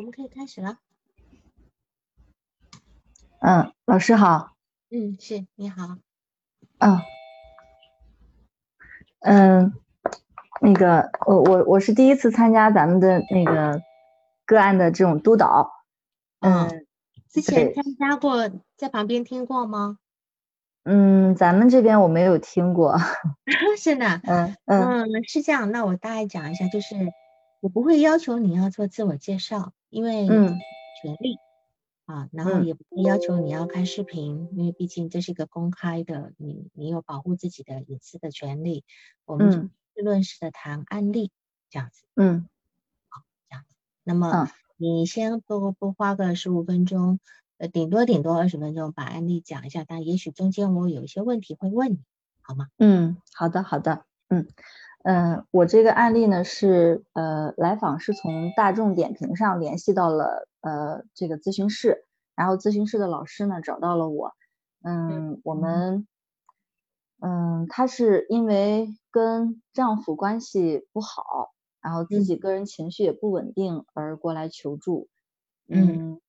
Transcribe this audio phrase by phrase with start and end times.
[0.00, 0.78] 我们可以开始了。
[3.40, 4.56] 嗯，老师好。
[4.88, 5.98] 嗯，是，你好。
[6.78, 7.02] 嗯，
[9.20, 9.74] 嗯，
[10.62, 13.82] 那个，我我我是第一次参加咱们的那个
[14.46, 15.70] 个案的这种督导。
[16.38, 16.86] 嗯，
[17.28, 19.98] 之前参加过，在旁边听过吗？
[20.84, 22.96] 嗯，咱们这边我没有听过。
[23.76, 24.22] 是的。
[24.24, 25.70] 嗯嗯，是这样。
[25.70, 26.96] 那我大概讲一下，就是
[27.60, 30.58] 我不会要求你要做自我介绍，因为嗯，
[31.02, 31.38] 权利。
[32.06, 38.82] 啊，然后也不要求你要开视频，因为毕竟这是一个公开的，你你有保护自己的隐私的权利。
[39.26, 39.70] 我们就事
[40.02, 41.30] 论事的谈案例，
[41.68, 42.02] 这样子。
[42.16, 42.48] 嗯，
[43.10, 43.76] 好，这样子。
[44.02, 47.20] 那么你先多多花个十五分钟，
[47.58, 52.00] 呃，顶多顶多二十分钟把案例讲一下，但也许中间我有一些问题会问你，
[52.42, 52.66] 好吗？
[52.78, 54.04] 嗯，好的，好的。
[54.28, 54.48] 嗯
[55.02, 60.46] 嗯，我这个案例呢是呃来访是从大众点评上联系到了。
[60.62, 62.04] 呃，这个咨询室，
[62.36, 64.34] 然后咨询室的老师呢找到了我，
[64.84, 66.06] 嗯，我们，
[67.18, 75.08] 嗯，她是因为跟丈夫关系不好，然后自己个人情绪也不稳定而过来求助，
[75.66, 76.20] 嗯，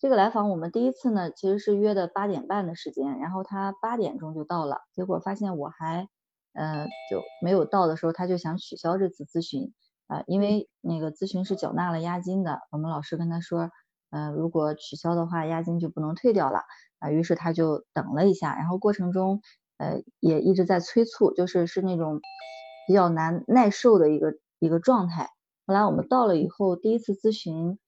[0.00, 6.08] 这个来访我们第一次呢其实是约的八点半的时间，然后她八点钟就到了，结果发现我还，
[6.52, 9.72] 呃，就没有到的时候，他就想取消这次咨询。
[10.06, 13.70] 啊，因为那个咨询是缴纳了押金的，我们老师跟他说，
[14.08, 16.62] 呃，如果取消的话，押金就不能退掉了
[16.98, 17.10] 啊。
[17.10, 19.42] 于是他就等了一下，然后过程中，
[19.76, 22.22] 呃，也一直在催促，就是是那种
[22.86, 25.28] 比较难耐受的一个一个状态。
[25.66, 27.78] 后来我们到了以后，第一次咨询，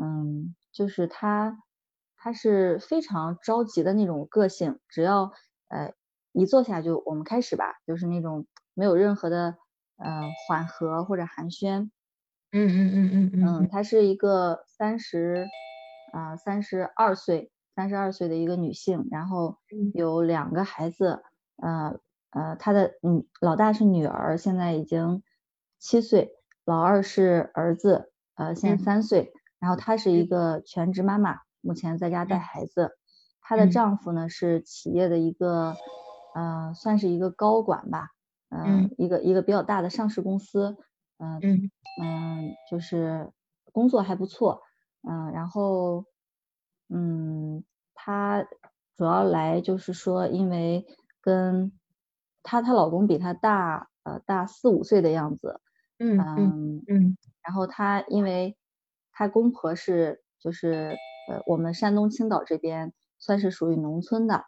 [0.00, 1.58] 嗯，就是他
[2.16, 5.30] 他是非常着急的那种个性，只要
[5.68, 5.92] 呃
[6.36, 9.56] 一坐下就我们开始吧，就是那种没有任何的。
[9.98, 11.88] 嗯，缓和或者寒暄，
[12.52, 15.48] 嗯嗯嗯嗯嗯，嗯，她是一个三十，
[16.12, 19.56] 啊三十二岁，三十二岁的一个女性，然后
[19.94, 21.22] 有两个孩子，
[21.56, 21.98] 呃
[22.28, 25.22] 呃，她的嗯老大是女儿，现在已经
[25.78, 26.34] 七岁，
[26.66, 32.98] 老二是儿子，呃现在三岁，然后她是一个全职妈妈，目前在家带孩子，
[33.40, 35.74] 她的丈夫呢是企业的一个，
[36.36, 38.10] 呃算是一个高管吧。
[38.50, 40.76] 嗯，一个一个比较大的上市公司，
[41.18, 41.44] 嗯
[41.96, 43.32] 嗯，就是
[43.72, 44.62] 工作还不错，
[45.02, 46.04] 嗯，然后
[46.88, 47.64] 嗯，
[47.94, 48.46] 她
[48.96, 50.86] 主要来就是说，因为
[51.20, 51.72] 跟
[52.44, 55.60] 她她老公比她大呃大四五岁的样子，
[55.98, 56.48] 嗯嗯
[56.86, 58.56] 嗯，然后她因为
[59.12, 64.44] 她公婆是就是呃我们山东青岛这边算是属于农村的，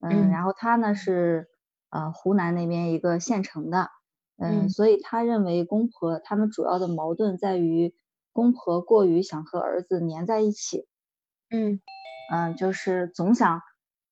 [0.00, 1.48] 嗯，然后她呢是。
[1.90, 3.88] 呃，湖南那边一个县城的，
[4.36, 7.94] 嗯，所以他认为公婆他们主要的矛盾在于
[8.34, 10.86] 公婆过于想和儿子粘在一起，
[11.50, 11.80] 嗯。
[12.30, 13.62] 嗯，就是总想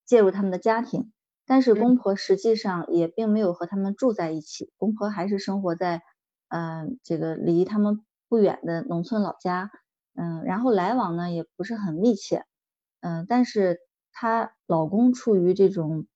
[0.07, 1.13] 介入他们的家庭，
[1.47, 6.01] 但是公婆实际上也并没有和他们住在一起，公婆还是生活在
[6.49, 9.71] 嗯这个离他们不远的农村老家，
[10.15, 12.47] 嗯，然后来往呢也不是很密切，
[13.01, 13.81] 嗯，但是
[14.17, 16.07] 她老公处于这种。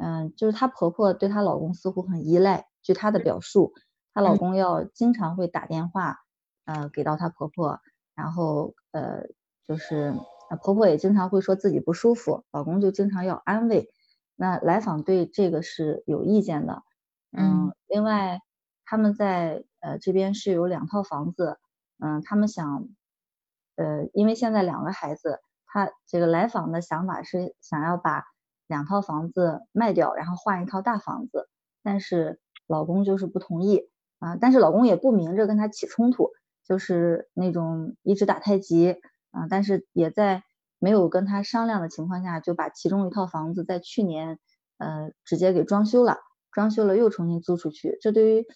[0.00, 2.68] 嗯，就是她婆婆对她老公似乎很依赖。
[2.80, 3.74] 据她的表述，
[4.14, 6.18] 她老公要经常会打电话，
[6.64, 7.80] 呃，给到她婆婆，
[8.14, 9.24] 然后呃，
[9.66, 10.14] 就是
[10.62, 13.90] 婆婆也经常会说自己不舒服，老公就经常要安慰。
[14.36, 16.82] 那来访对这个是有意见的。
[17.36, 18.40] 嗯，另外
[18.84, 21.58] 他们在呃这边是有两套房子，
[21.98, 22.88] 嗯，他们想，
[23.74, 25.40] 呃，因为现在两个孩子，
[25.72, 28.24] 他这个来访的想法是想要把。
[28.70, 31.48] 两套房子卖掉，然后换一套大房子，
[31.82, 32.38] 但是
[32.68, 33.90] 老公就是不同意
[34.20, 34.36] 啊。
[34.36, 36.30] 但是老公也不明着跟他起冲突，
[36.64, 38.92] 就是那种一直打太极
[39.32, 39.48] 啊。
[39.50, 40.44] 但是也在
[40.78, 44.38] 没有跟他商量的情况下，就把其中一套房子在去年
[44.78, 46.18] 呃直接给装修了，
[46.52, 47.98] 装修了又重新租出去。
[48.00, 48.46] 这对于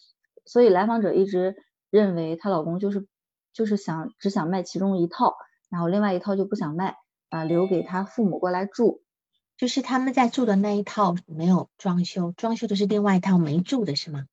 [0.44, 1.56] 所以来访者一直
[1.90, 3.08] 认为她老公就是
[3.52, 5.34] 就是想只想卖其中一套，
[5.70, 6.94] 然后另外一套就不想卖
[7.34, 9.02] 啊，留给他父母过来住。
[9.56, 14.26] 就是他们在住的那一套没有装修，装修的是另外一套没住的是吗？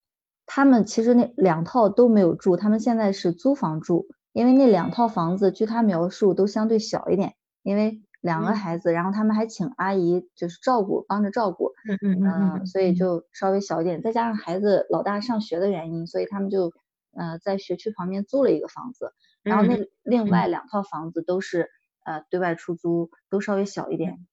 [0.45, 16.73] 他们其实那两套都没有住，他们现在是租房住，因为那两套房子据他描述都相对小一点，因为两个孩子，然后他们还请阿姨就是照顾，帮着照顾，嗯嗯嗯，所以就稍微小一点，再加上孩子老大上学的原因，所以他们就
[17.15, 19.13] 呃在学区旁边租了一个房子，
[19.43, 21.69] 然后那另外两套房子都是
[22.03, 24.25] 呃对外出租，都稍微小一点，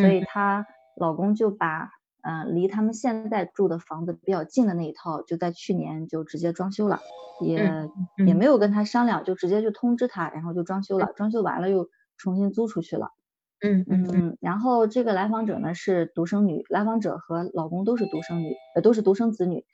[0.00, 0.66] 所以她
[0.96, 1.90] 老公就把。
[2.20, 7.00] 嗯，离他们现在住的房子比较近的那一套，就在去年就直接装修了，
[7.40, 7.88] 也
[8.26, 13.12] 也没有跟他商量，就直接就通知他，然后就装修了，装修完了又重新租出去了。
[13.60, 19.64] 嗯嗯，然后这个来访者呢是独生女，来访者和老公都是独生女，呃都是独生子女。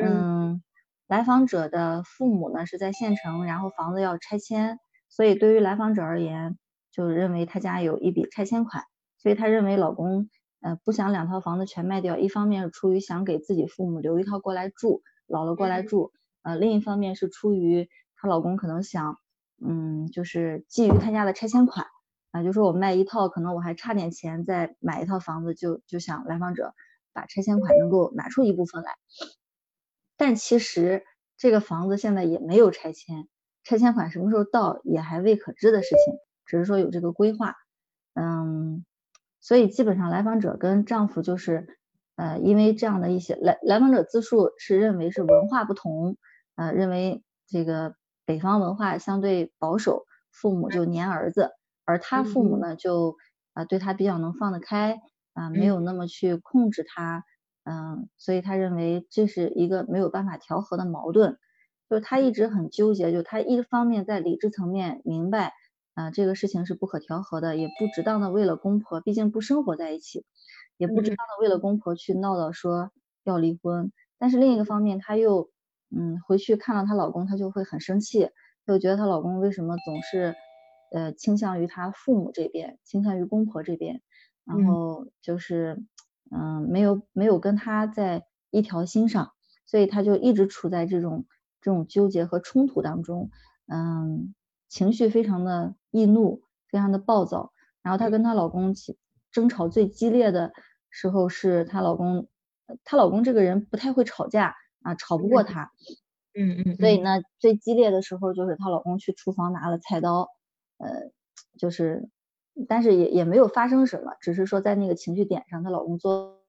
[0.00, 0.62] 嗯，
[1.08, 4.78] 来访者的父母呢是在县城，然后房子要拆迁，
[5.08, 6.56] 所以对于来访者而言，
[6.98, 8.82] 就认为他家有一笔拆迁款，
[9.16, 10.28] 所以他认为老公。
[10.60, 16.10] 呃，不想两套房子全卖掉，一方面是出于想给自己父母留一套过来住，老了过来住，
[16.42, 19.20] 呃，另一方面是出于她老公可能想，
[19.64, 21.86] 嗯，就是基于他家的拆迁款，
[22.32, 26.74] 啊，就说我卖一套，可能我还差点钱再买一套房子，就就想来访者
[27.12, 28.96] 把拆迁款能够拿出一部分来，
[30.16, 31.04] 但其实
[31.36, 33.28] 这个房子现在也没有拆迁，
[33.62, 36.14] 拆迁款什么时候到也还未可知的事情，
[36.48, 37.54] 只是说有这个规划，
[38.14, 38.84] 嗯。
[39.40, 41.78] 所以基本上来访者跟丈夫就是，
[42.16, 46.16] 呃，因为这样的一些来来访者自述是认为是文化不同，
[46.56, 47.94] 呃，认为这个
[48.26, 51.52] 北方文化相对保守，父母就黏儿子，
[51.84, 53.16] 而他父母呢就
[53.54, 54.98] 啊对他比较能放得开，
[55.34, 57.24] 啊没有那么去控制他，
[57.62, 61.38] 嗯，所以他认为这是一个没有办法调和的矛盾，
[61.88, 65.54] 就是他一直很纠结，就他一方面在理智层面明白。
[65.98, 70.24] 啊，这个事情是不可调和的，也不值当的为了公婆，毕竟不生活在一起，
[70.76, 72.92] 也不值当的为了公婆去闹到说
[73.24, 73.90] 要离婚。
[74.16, 75.50] 但是另一个方面，她又
[75.90, 78.30] 嗯回去看到她老公，她就会很生气，
[78.64, 80.36] 就觉得她老公为什么总是
[80.90, 84.00] 呃倾向于她父母这边，倾向于公婆这边，
[84.44, 85.84] 然后就是
[86.30, 89.32] 嗯没有没有跟她在一条心上，
[89.66, 91.26] 所以她就一直处在这种
[91.60, 93.30] 这种纠结和冲突当中，
[93.66, 94.32] 嗯。
[94.68, 97.52] 情绪非常的易怒，非常的暴躁。
[97.82, 98.96] 然后她跟她老公起
[99.32, 100.52] 争吵最激烈的
[100.90, 102.28] 时候，是她老公，
[102.84, 105.70] 她老公这个人不太会吵架啊，吵不过她。
[106.34, 106.76] 嗯嗯。
[106.76, 110.28] 所以呢，最激烈的时候就是她老公去厨房拿了菜刀，
[110.78, 111.10] 呃，
[111.58, 112.08] 就是，
[112.68, 116.42] 但是也也没有发生什么，只是说在那个情绪点上，她老公做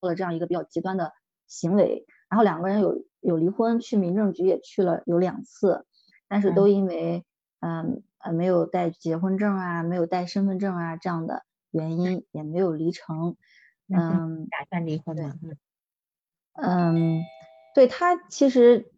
[0.00, 1.12] 做了这样一个比较极端的
[1.46, 2.06] 行为。
[2.30, 5.84] 然后两个人有有离婚，去民政局也去了有两次，
[6.28, 7.24] 但是都因为。
[7.64, 13.36] 嗯呃，没有带结婚证啊，没有带身份证啊，这样的原因也没有离成。
[13.88, 15.34] 嗯，打算离婚吗？
[16.52, 17.22] 嗯，
[17.74, 18.92] 对他其实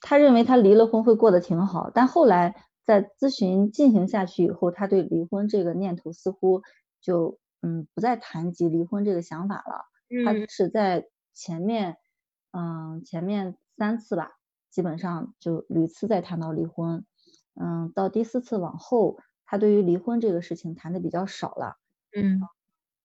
[0.00, 2.54] 他认为他离了婚会过得挺好，但后来
[2.84, 6.62] 在咨询进行下去以后，他对离婚这个念头似乎
[7.00, 9.84] 就嗯不再谈及离婚这个想法了。
[10.24, 11.96] 他是在前面
[12.52, 14.32] 嗯前面三次吧，
[14.70, 17.04] 基本上就屡次在谈到离婚。
[17.58, 21.78] 嗯，到第四次往后，他对于离婚这个事情谈的比较少了。
[22.14, 22.40] 嗯，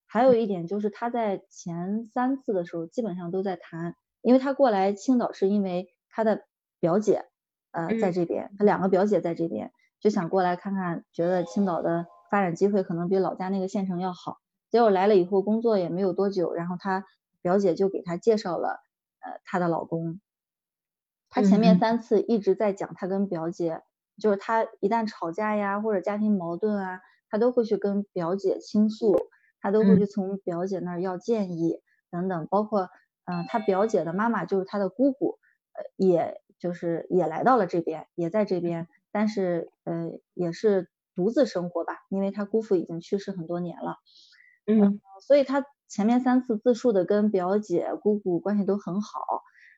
[0.05, 6.43] 还有一点就是他在前三次的时候基本上都在谈，因为他过来青岛是因为他的
[6.81, 7.25] 表姐
[7.72, 14.39] 呃在这边，他两个表姐在这边，就想过来看看，觉得青岛的发展机会可能比老家那个县城要好。
[14.70, 17.05] 结果来了以后工作也没有多久，然后他
[17.41, 18.81] 表姐就给他介绍了
[19.20, 20.20] 呃她的老公。
[21.29, 23.81] 他前面三次一直在讲他跟表姐。
[24.22, 29.18] 就是他一旦吵架呀，或者家庭矛盾啊，他都会去跟表姐倾诉，
[29.60, 32.90] 他都会去从表姐那儿要建议等等，包括
[33.25, 35.40] 嗯，他表姐的妈妈就是他的姑姑，
[35.74, 43.98] 呃，也就是也来到了这边，也在这边，但是呃，也是独自生活吧，因为他姑父已经去世很多年了，
[44.68, 49.20] 嗯，所以他前面三次自述的跟表姐姑姑关系都很好，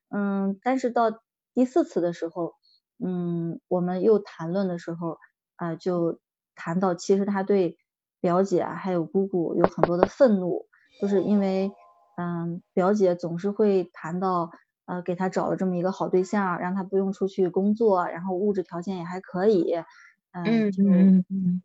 [0.10, 1.12] 嗯，但是到
[1.54, 2.56] 第四次的时候。
[3.06, 5.18] 嗯，我们又谈论的时候
[5.58, 6.20] 啊，就
[6.56, 7.78] 谈到其实他对
[8.22, 10.68] 表姐还有姑姑有很多的愤怒，
[11.02, 11.72] 就是因为
[12.16, 14.52] 嗯，表姐总是会谈到
[14.86, 19.74] 呃，给他找了这么一个好对象，让他不用出去工作，然后物质条件也还可以，
[20.32, 20.84] 嗯，就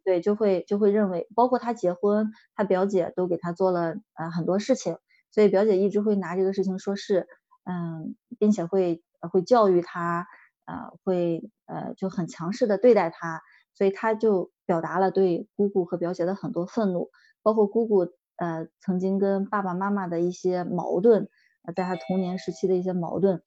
[0.04, 4.97] 对，就会就会认为，包括他结婚，他表姐都给他做了呃很多事情，
[5.30, 7.26] 所以表姐一直会拿这个事情说事，
[7.64, 10.26] 嗯，并且会会教育他。
[10.69, 13.41] 呃，会呃就很强势的对待他，
[13.73, 17.11] 所以他就表达了对姑姑和表姐的很多愤怒，
[17.43, 21.31] 包括姑姑呃曾经跟爸爸妈妈的一些矛盾，
[21.75, 23.43] 在他童年时期的一些矛盾，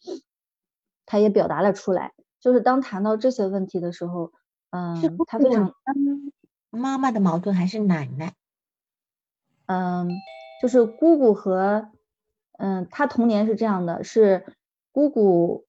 [1.05, 2.13] 他也表达了出来。
[2.39, 4.31] 就是当谈到这些问题的时候，
[4.71, 5.75] 嗯，他非常
[6.71, 8.33] 妈妈的矛盾还是奶奶？
[9.67, 10.09] 嗯，
[10.59, 11.91] 就是姑姑和
[12.57, 14.43] 嗯，他童年是这样的，是
[14.91, 15.67] 姑姑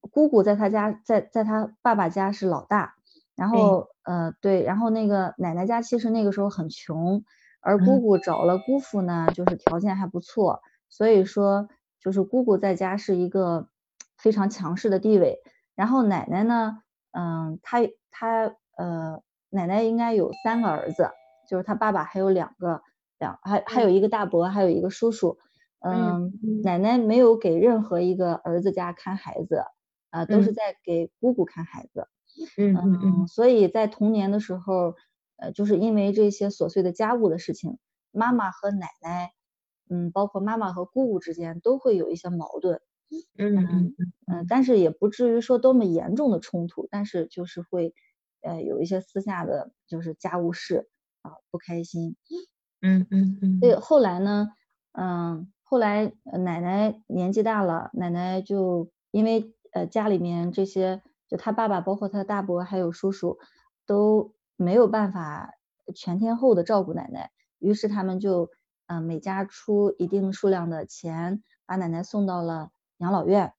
[0.00, 2.94] 姑姑在他家，在在他爸爸家是老大，
[3.36, 7.22] 然后呃对，然后那个奶奶家其实那个时候很穷，
[7.60, 11.68] 而姑姑找了姑父呢，就是条件还不错，所以说
[12.00, 13.68] 就是姑姑在家是一个
[14.16, 15.38] 非常强势的地位，
[15.74, 17.78] 然后奶奶呢，嗯，她
[18.10, 21.10] 她呃奶奶应该有三个儿子，
[21.48, 22.82] 就是她爸爸还有两个。
[23.20, 25.36] 两还还有一个大伯，还有一个叔叔，
[25.80, 26.32] 嗯，
[26.64, 29.62] 奶奶没有给任何一个儿子家看孩子，
[30.10, 32.06] 啊，都是在给姑姑看孩子，
[32.56, 34.94] 嗯嗯嗯，所以在童年的时候，
[35.36, 37.78] 呃，就是因为这些琐碎的家务的事情，
[38.12, 39.32] 妈妈和奶奶，
[39.88, 42.80] 嗯，包括妈妈和姑姑之间都会有一些矛盾，
[43.38, 43.94] 嗯嗯。
[44.26, 47.94] 嗯，但是也不至于说多么严重的冲突，但是就是会，
[48.42, 50.88] 呃，有一些私下的就是家务事
[51.22, 52.16] 啊，不开心。
[52.82, 54.48] 嗯嗯嗯，对，后来呢，
[54.92, 63.38] 嗯，后来奶奶年纪大了，奶奶就因为呃家里面这些，就他爸爸，包括他大伯还有叔叔
[63.86, 65.54] 都没有办法
[65.94, 68.50] 全天候的照顾奶奶，于是他们就
[68.86, 73.52] 嗯每家出一定数量的钱，把奶奶送到了养老院，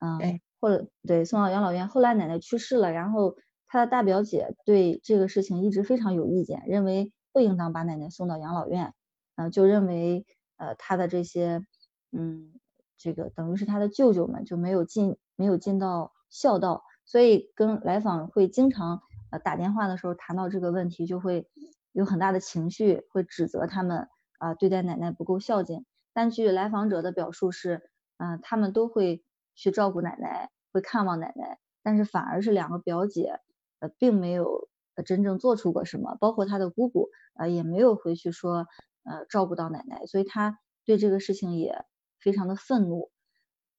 [0.00, 1.88] 嗯，或者对送到养老院。
[1.88, 7.12] 后来奶奶去世了，然后他的大表姐对这个事情一直非常有意见，认为。
[7.34, 8.94] 不应当把奶奶送到养老院，
[9.34, 10.24] 嗯，就认为
[10.56, 11.66] 呃他的这些
[12.12, 12.52] 嗯
[12.96, 21.48] 这个等于是他的舅舅们就没有尽没有尽到孝道，所以跟来访会经常呃打电话的时候谈到这个问题，就会
[21.92, 25.84] 有很大的情绪，会指责他们啊对待奶奶不够孝敬。
[26.12, 29.24] 但据来访者的表述是，嗯，他们都会
[29.54, 33.40] 去照顾奶奶，会看望奶奶，但是反而是两个表姐
[33.80, 34.68] 呃并没有。
[35.04, 36.16] 真正做出过什么？
[36.20, 38.68] 包括他的姑姑，呃，也没有回去说，
[39.02, 41.84] 呃，照顾到奶奶，所以他对这个事情也
[42.20, 43.10] 非常的愤怒。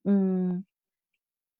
[0.03, 0.65] 嗯，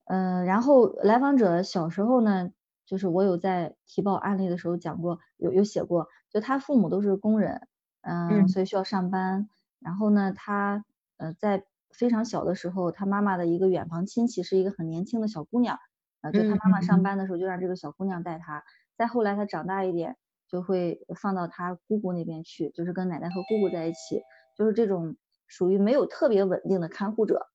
[0.06, 2.52] 嗯，然后来访者小时候呢，
[2.86, 7.68] 就是我有在提报案例的时候讲过，有有写过，就他父母都是工人，
[8.02, 9.50] 嗯，所以需要上班。
[9.80, 10.86] 然后呢，他
[11.18, 15.80] 呃在非常小的时候，他妈妈的一个远房亲戚是一个很年轻的小姑娘，
[16.22, 18.64] 呃，就他妈妈上班的时候就让这个小姑娘带他。
[18.96, 24.22] 再后来，他长大一点，就会放到他姑姑那边去，就是跟奶奶和姑姑在一起，
[24.56, 25.16] 就是这种
[25.48, 27.48] 属于没有特别稳定的看护者。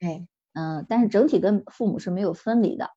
[0.00, 2.90] 哎，嗯，但是整体跟父母是没有分离的。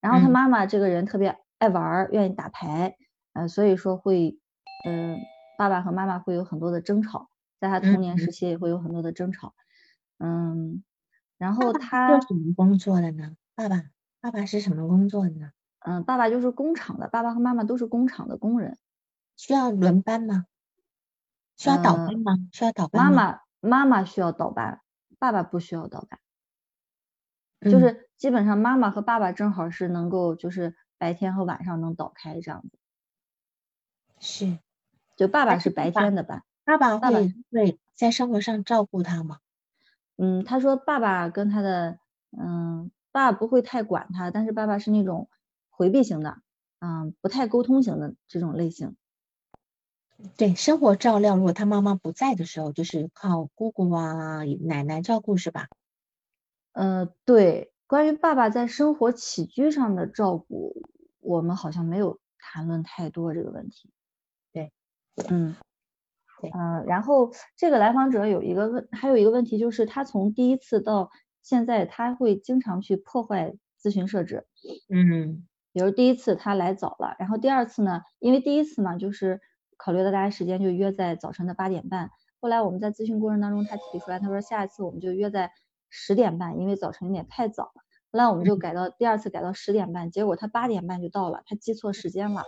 [0.00, 2.96] 然后他妈妈这个人特别爱玩，愿意打牌，
[3.32, 4.38] 呃，所以说会，
[4.86, 5.16] 嗯，
[5.56, 9.54] 爸爸和妈妈会有很多的争吵，在他童年时期也会有很多的争吵。
[10.18, 10.84] 嗯，
[11.38, 13.34] 然后他做什么工作的呢？
[13.54, 13.84] 爸爸，
[14.20, 15.52] 爸爸是什么工作的呢？
[15.78, 18.76] 嗯，爸爸就是工厂的，爸爸和妈妈都是工厂的工人，
[19.36, 20.44] 需要轮班吗？
[21.56, 22.32] 需要倒班吗？
[22.52, 24.82] 需要倒班妈妈妈妈需要倒班，
[25.18, 26.20] 爸爸不需要倒班，
[27.70, 32.78] 就是基本上妈妈和爸爸正好是能够就是白天和晚上能倒开这样子。
[34.20, 34.58] 是，
[35.16, 36.42] 就爸爸是白天的班。
[36.64, 39.38] 爸爸会会在生活上照顾他吗？
[40.16, 41.98] 嗯，他说爸爸跟他的
[42.30, 45.28] 嗯，爸爸不会太管他，但是爸爸是那种。
[45.78, 46.38] 回避型的，
[46.78, 48.96] 嗯，不太沟通型的这种类型。
[50.38, 55.68] 对，生活照料，如果他妈妈不在的时候，就是靠姑姑啊、奶奶照顾，是吧？
[56.76, 60.82] 呃，对，关于爸爸在生活起居上的照顾，
[61.20, 63.90] 我们好像没有谈论太多这个问题。
[64.52, 64.70] 对，
[65.30, 65.56] 嗯，
[66.42, 74.46] 对，嗯，然后这个来访者有一个问，还有一个问题就是，他从第一次到现在，他会经常去破坏咨询设置。
[74.94, 75.46] 嗯。
[75.72, 79.40] 比如第一次他来早了，然后第二次呢，因为第一次嘛，就是
[79.78, 82.10] 考虑到大家时间就约在早晨的八点半。
[82.38, 85.52] 后来我们在咨询过程当中，他提出来，他说下一次我们就约在
[85.98, 87.82] 十点半，因为早晨有点太早了。
[88.12, 92.42] 后来我们就改到第二次改到十点半，结果他八点半就到了，他记错时间了。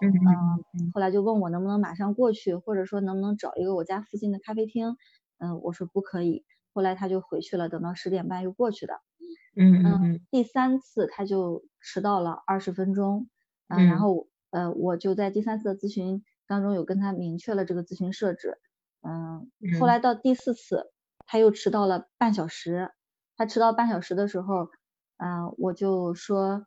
[0.00, 0.08] 嗯
[0.78, 0.92] 嗯。
[0.94, 4.96] 后来就问我能不能马上过去，或者说能不能找一个我家附近的咖啡厅。
[5.38, 6.44] 嗯，我说不可以。
[6.72, 8.94] 后来他就回去了，等到十点半又过去的。
[9.56, 13.28] 嗯嗯第三次他就迟到了二十分钟，
[13.68, 18.58] 嗯，然后呃我就在第三次的咨询当中有跟他明确了这个咨询设置，
[19.02, 20.90] 嗯，后来到第四次
[21.26, 22.90] 他又迟到了半小时，
[23.36, 24.68] 他迟到半小时的时候，
[25.16, 26.66] 嗯，我就说，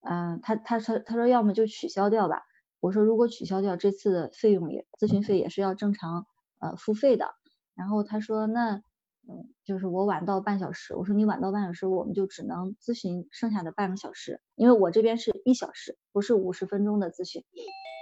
[0.00, 2.42] 嗯，他他说他说要么就取消掉吧，
[2.80, 6.26] 我说如果取消掉这次的费用也咨询费也是要正常
[6.60, 7.34] 呃付费的。
[7.74, 8.82] 然后他说那
[9.28, 17.44] 嗯就是我晚到半小时，我说你晚到半小时我们就只能咨询剩下的半个小时，因为我这边是一小时，不是五十分钟的咨询。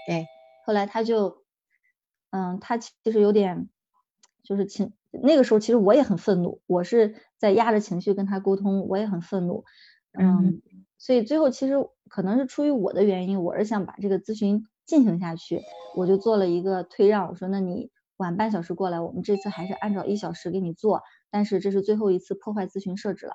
[0.07, 0.27] 对，
[0.65, 1.45] 后来他就
[2.31, 3.69] 嗯他其实有点
[4.45, 4.93] 就是情
[5.23, 9.65] 那个时候其实我也很愤怒，我是在压着情绪跟他沟通，我也很愤怒。
[10.13, 10.63] 嗯，
[10.99, 11.75] 所以最后其实
[12.09, 15.61] 可能是出于我的原因，我是想把这个咨询进行下去，
[15.95, 23.35] 我就做了一个退让，我说那你晚半小时过来，我们这次还是按照一小时给你做，但是这是最后一次破坏咨询设置了。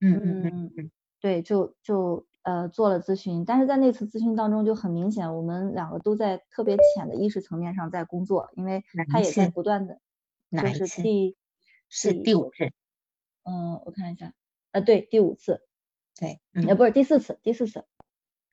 [0.00, 9.98] 嗯嗯嗯嗯，对，就就呃做了咨询，但是在那次咨询当中就很明显，我们两个都在特别浅的意识层面上在工作，因为他也在不断的，
[10.50, 11.36] 就是第
[11.88, 12.72] 是第五次，
[13.44, 14.34] 嗯，我看一下，
[14.72, 15.62] 啊，对，第五次。
[16.18, 17.84] 对，也不是第四次，第四次，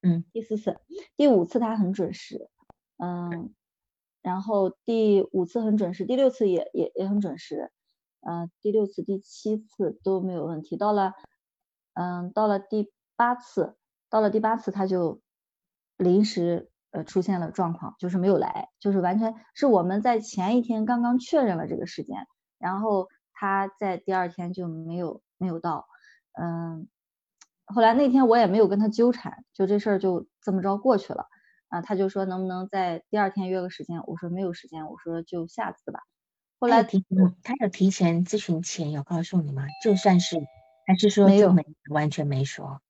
[0.01, 0.81] 嗯，第四次，
[1.15, 2.49] 第五次他很准时，
[2.97, 3.55] 嗯，
[4.21, 7.71] 然后第五次很准时，第六次也也也很准时，
[8.19, 11.13] 嗯，第六次、第七次都没有问题，到了，
[11.93, 13.77] 嗯，到了第八次，
[14.09, 15.21] 到了第八次他就
[15.95, 22.25] 临时呃出现了状况，就是没有来，就是完全是我们在前一天刚刚确认了这个时间，
[22.57, 25.85] 然后他在第二天就没有没有到，
[26.41, 26.87] 嗯。
[27.65, 31.27] 后来那天我也没有跟他纠缠，就这事儿就这么着过去了
[31.69, 31.81] 啊。
[31.81, 36.01] 他就说能不能在第二天约个时间，我说没有时间，我说就下次吧。
[36.59, 37.03] 后来提
[37.41, 39.63] 他有提前咨询前有告诉你吗？
[39.81, 40.35] 就算是
[40.85, 41.55] 还是说没有，
[41.89, 42.81] 完全没说，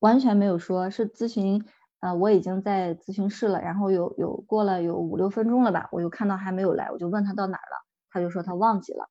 [0.00, 1.62] 完全没有说，是咨询
[2.02, 9.08] 啊，我已经在咨询室了，然后有有过了有五六分钟了吧，我又看到还没有来，我就问他到哪儿了，他就说他忘记了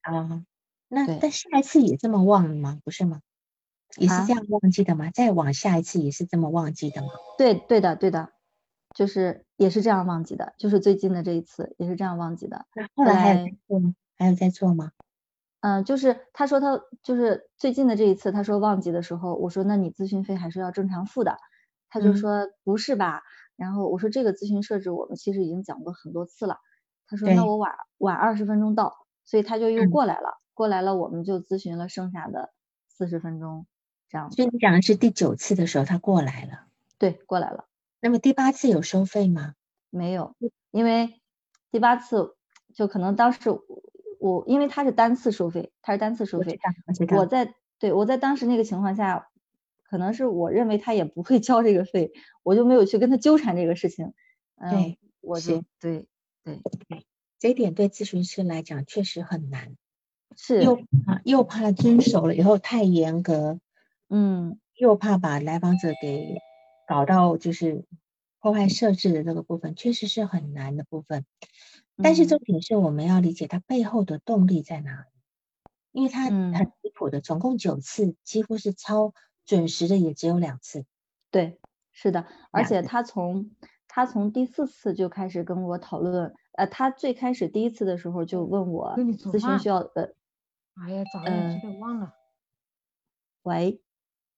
[0.00, 0.42] 啊。
[0.88, 2.80] 那但下一次也这么忘了吗？
[2.84, 3.20] 不是吗？
[3.98, 5.10] 也是这样忘记的吗？
[5.12, 7.08] 再往下一次也是这么忘记的吗？
[7.36, 8.30] 对，对的，对的，
[8.96, 12.64] 就是也是这样忘记的，就是最近的这一次也是这样忘记的。
[12.74, 13.94] 那后来还有做吗？
[14.16, 14.92] 还有在做吗？
[15.60, 21.36] 嗯，就是他说他就是最近的这一次，他说忘记的时候，我说那你咨询费还是要正常付的，
[21.92, 23.22] 他就说不是吧？
[23.56, 26.56] 然后我说这个咨询设置我们其实已经讲过很多次了，
[27.06, 32.50] 他说那我晚晚二十分钟到，所以他就又过来了，过来了我们就咨询了剩下的
[32.88, 33.66] 四十分钟。
[34.08, 36.66] 这样所以你讲的是第九次的时候他过来了，
[36.98, 37.66] 对，过来了。
[38.00, 39.54] 那么第八次有收费吗？
[39.90, 40.34] 没有，
[40.70, 41.20] 因为
[41.70, 42.34] 第八次
[42.74, 43.50] 就可能当时
[44.18, 46.56] 我因为他是单次收费，他是单次收费。
[47.16, 49.28] 我在对我在当时那个情况下，
[49.92, 54.14] 可能是我认为他也不会 交这个费，我就没有去跟他纠缠这个事情。
[54.70, 56.08] 对，我就对
[56.44, 56.62] 对。
[56.88, 57.06] 对，
[57.38, 59.76] 这一点对咨询师来讲确实很难，
[60.34, 63.60] 是又怕又怕遵守了以后太严格。
[64.08, 66.36] 嗯，又怕把来访者给
[66.88, 67.84] 搞到就是
[68.40, 71.26] 破坏设置的这个部分，确实是很难的部分。
[72.02, 75.06] 但是重点是我们要理解它背后的动力在哪里，
[75.92, 79.12] 因为它很离谱的，总共九次，几乎是超
[79.52, 80.86] 准时的，也只有两次。
[81.30, 81.60] 对，
[81.92, 83.50] 是的，而且他从
[83.86, 90.14] 他从第四次就开始跟我讨论，呃，他最开始第一次的时候就问我咨询需要呃，
[90.82, 92.14] 哎呀，早上有点忘了，
[93.42, 93.82] 喂。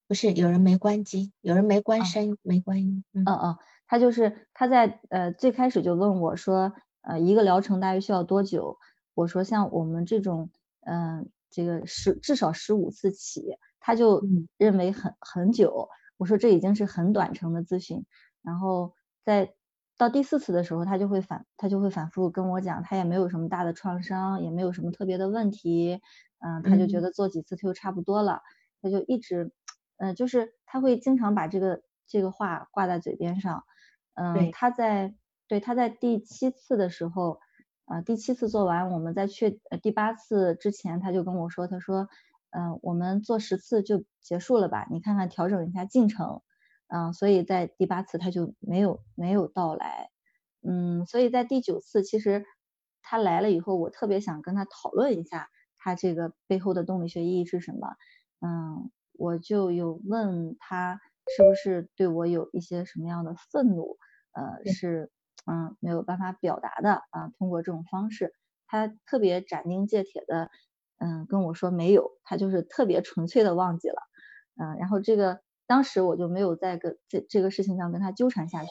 [0.08, 3.04] 不是有人没关机，有人没关声，没关音。
[3.12, 8.78] 嗯嗯，他就是他在呃最开始就问我说，呃一个疗程大约需要多久？
[9.14, 10.50] 我说像我们这种，
[10.80, 14.22] 嗯这个十至少十五次起，他就
[14.56, 15.90] 认为很很久。
[16.16, 18.06] 我说这已经是很短程的咨询。
[18.42, 18.94] 然后
[19.24, 19.52] 在
[19.98, 26.00] 到第四次的时候，他就会反他就会反复跟我讲，他也没有什么大的创伤，也没有什么特别的问题。
[26.38, 28.40] 嗯，他就觉得做几次他就差不多了，
[28.80, 29.52] 他就一直。
[29.96, 33.64] 嗯，就是他会经常把这个这个话挂在嘴边上，
[34.14, 35.14] 嗯，他在
[35.46, 37.38] 对他在第七次的时候，
[37.84, 39.50] 啊，第七次做完，我们在确
[39.82, 42.08] 第八次之前，他就跟我说，他说，
[42.56, 46.42] 嗯，我们做十次就结束了吧，你看看调整一下进程，
[46.88, 50.10] 嗯，所以在第八次他就没有没有到来，
[50.62, 52.44] 嗯，所以在第九次其实
[53.02, 57.96] 他来了以后，我特别想跟他讨论一下他这个背后的动力学意义是什么，
[58.40, 58.90] 嗯。
[59.16, 61.00] 我就有问他
[61.36, 63.96] 是不是对我有一些什么样的愤怒，
[64.32, 65.12] 呃，是
[65.46, 68.34] 嗯没有办法表达的啊，通过这种方式，
[68.66, 70.50] 他特别斩钉截铁的
[70.98, 74.02] 嗯跟我说没有，他就是特别纯粹的忘记了，
[74.56, 78.70] 嗯，然后这个当时我就没有在跟这这个事情上跟他纠缠下去，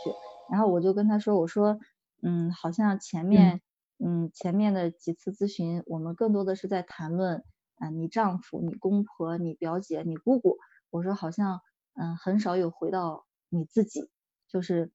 [0.52, 1.80] 然后我就跟他说，我说
[2.22, 3.62] 嗯好像前面
[3.98, 7.44] 嗯前面的几次咨询，我们更多的是在谈论。
[7.78, 10.58] 啊，你丈夫、你公婆、你表姐、你姑姑，
[10.92, 11.60] 我说好像
[11.96, 14.12] 嗯很少有回到你自己，
[14.48, 14.94] 就是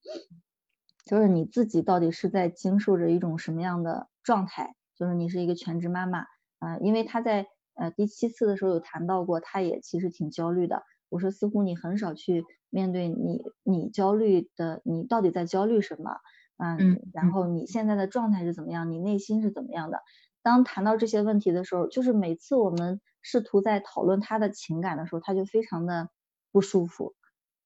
[1.05, 4.77] 就是你自己到底是在经受着一种什么样的状态？
[4.95, 6.25] 就是你是一个全职妈妈
[6.59, 10.83] 啊，因为他在呃第七次的时候有谈到过，他也其实挺焦虑的。
[11.09, 16.19] 我说似乎你很少去面对你你焦虑的，你到底在焦虑什么？
[16.59, 16.79] 嗯，
[17.13, 18.91] 然后你现在的状态是怎么样？
[18.91, 20.01] 你内心是怎么样的？
[20.43, 26.09] 当谈到这些问题的时候，就是每次我们试图在讨论他的情感的时候，他就非常的
[26.53, 27.15] 不舒服，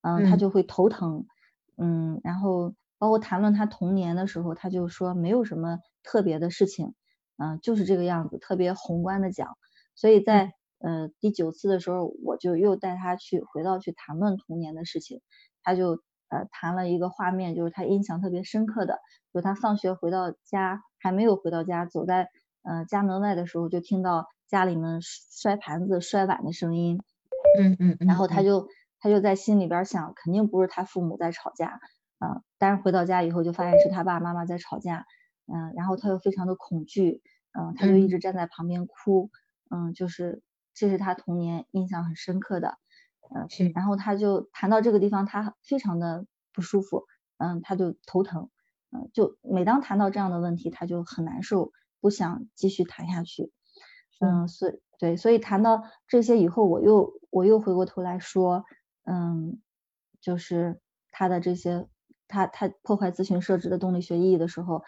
[0.03, 1.27] 嗯，他就会头疼，
[1.77, 6.95] 嗯，然后包括谈论他童年的时候，他就说没有什么特别的事情，
[7.37, 9.57] 嗯，就是这个样子，特别宏观的讲。
[9.95, 15.21] 所以在呃第九次的时候，我就又带他去回到去谈论童年的事情，
[15.63, 16.03] 他就。
[16.29, 19.01] 呃，谈了一个画面，就是他印象特别深刻的，
[19.35, 22.31] 就他放学回到家，还没有回到家，走在
[22.63, 27.03] 呃家门外的时候，就听到家里面摔盘子、摔碗的声音，
[27.61, 28.67] 嗯嗯，然后他就
[28.99, 31.79] 他就在心里边想，肯定不是他父母在吵架，
[32.19, 35.05] 啊，但是回到家以后就发现是他爸爸妈妈在吵架，
[35.47, 39.31] 嗯，然后他又非常的恐惧，嗯，他就一直站在旁边哭，
[39.71, 40.43] 嗯，就是
[40.75, 42.79] 这是他童年印象很深刻的。
[43.35, 47.07] 嗯，是，然后他就谈到这个地方，他非常的不舒服，
[47.39, 48.51] 嗯，他就头疼，
[48.91, 53.51] 嗯，就每当谈到这样的问题，他就很难受，不想继续谈下去，
[54.21, 58.65] 嗯，所以对，所以谈到这些以后，我又我又回过头来说，
[59.05, 59.63] 嗯，
[60.21, 61.89] 就是他的这些，
[62.29, 64.85] 他他破坏咨询设置的动力学意义的时候，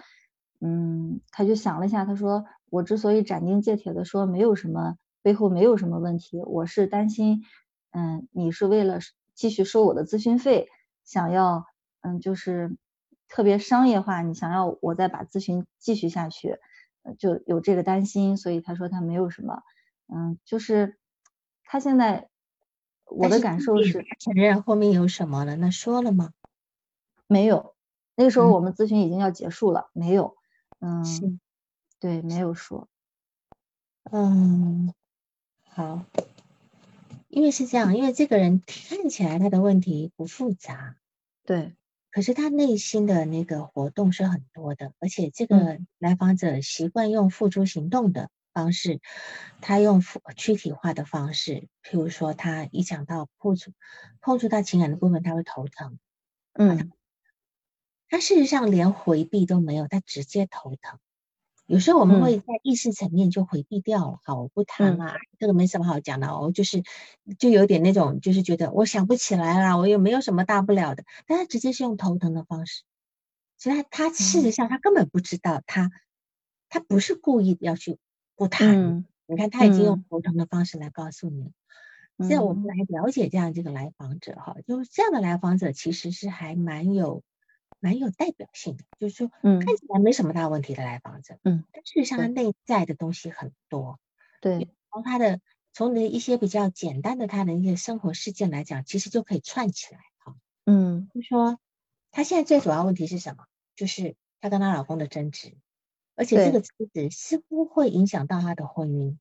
[0.61, 7.43] 嗯，他就想了一下，他说，我之所以斩钉截铁的说没有什么背后没有什么问题，我是担心。
[7.91, 8.99] 嗯，你是为了
[9.35, 10.69] 继续收我的咨询费，
[11.05, 11.67] 想要
[12.01, 12.77] 嗯，就是
[13.29, 16.59] 特别商业化，你想要我再把咨询继续下去，
[17.19, 19.63] 就有这个担心，所以他说他没有什么，
[20.09, 20.99] 嗯，就是
[21.65, 22.29] 他现在
[23.07, 26.33] 我的感受是承认后面有什么了，那说了吗？
[27.27, 27.75] 没有，
[28.17, 30.37] 那个时候我们咨询已经要结束了，没有，
[30.85, 31.41] 嗯，
[31.99, 32.89] 对，没有说，
[34.11, 34.93] 嗯，
[35.67, 36.05] 好。
[37.29, 40.97] 因为是这样，因为这个人看起来他的问题不复杂，
[41.45, 41.75] 对，
[42.13, 45.81] 可是他内心的那个活动是很多的，而且这个。
[45.99, 49.01] 来访者习惯用付诸行动的方式，
[49.63, 50.01] 他用
[50.37, 53.73] 躯体化的方式，譬如说他一讲到碰触
[54.21, 55.99] 碰触到情感的部分，他会头疼，
[56.53, 56.93] 嗯，
[58.15, 61.01] 他事实上连回避都没有，他直接头疼。
[61.67, 66.85] 有时候我们会在意识层面就回避掉了，好，我不谈啊，这个没什么好讲的哦，就是
[67.41, 72.85] 就有点那种，就是觉得我想不起来了，我也没有什么大不了的，但他直接是用头疼的方式，
[73.59, 75.91] 其实他他事实上他根本不知道，他
[76.69, 77.99] 他不是故意要去
[78.37, 81.51] 不谈，你看他已经用头疼的方式来告诉你，
[82.21, 87.25] 现在我们来了解这样这个来访者哈，就是这样的来访者其实是还蛮有。
[87.85, 94.01] 蛮有代表性的，就是说，嗯，看起来没什么大问题的来访者，嗯，但事实上他内在的东西很多，
[94.41, 95.39] 对，从他的
[95.75, 101.59] 从你的一些比较简单的他的一些生活事件来讲，其实就可以串起来，哈，嗯，就说
[102.11, 103.45] 他现在最主要问题是什么？
[103.77, 105.55] 就是他跟他老公的争执，
[106.15, 109.19] 而且这个争执似乎会影响到他的婚姻，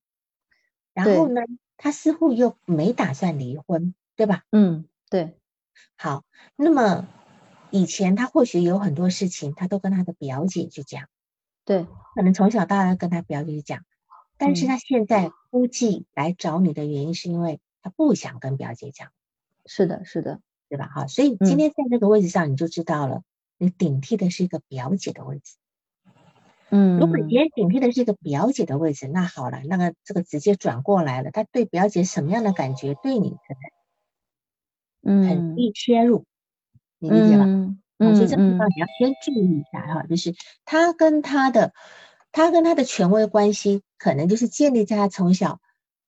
[0.93, 1.41] 然后呢，
[1.75, 4.45] 他似乎又没打算离婚，对吧？
[4.53, 5.37] 嗯，对，
[5.97, 6.23] 好，
[6.55, 7.05] 那么。
[7.73, 11.07] 以前他或许有很多事情，他都跟他的表姐去讲，
[11.65, 13.83] 对，可能从小到大跟他表姐讲，
[14.37, 19.09] 但是他现在估计来找你的原因是因为他不想跟表姐讲，
[19.65, 20.87] 是的，是的，对吧？
[20.93, 23.23] 好，所以今天在这个位置上你就知道了，
[23.57, 25.55] 你顶替的是一个表姐的位置，
[26.69, 33.55] 嗯，如果今天顶替的是一个表姐的位置，那好了，那个这个直接转过来了，他对表姐什么样的感觉，对你可
[35.01, 36.25] 能，嗯，很易切入。
[37.03, 37.43] 你理解吧？
[37.99, 40.33] 嗯，所以这个地方你要先注意一下哈，就是
[40.65, 41.73] 他跟他的，
[42.31, 45.59] 他跟他的权威关系，可能就是建立在他从小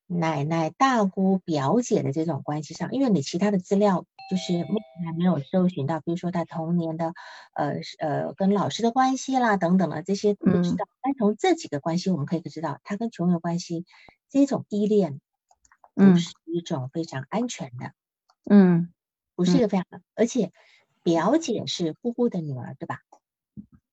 [0.08, 2.92] 奶奶、大姑、表姐的这种关系上。
[2.92, 7.14] 因为你其他的资料就是目前还没有搜寻到，比如说他童年的，
[7.54, 10.88] 呃呃，跟老师的关系啦等等的这些不知道。
[11.02, 13.86] 但从这几个关系，我们可以知道，他跟权威关系
[14.30, 15.20] 这种依恋，
[15.94, 17.92] 不是一种非常安全的，
[18.50, 18.92] 嗯，
[19.36, 20.52] 不是一个非常，而且。
[21.06, 23.02] 表姐是姑姑的女儿，对吧？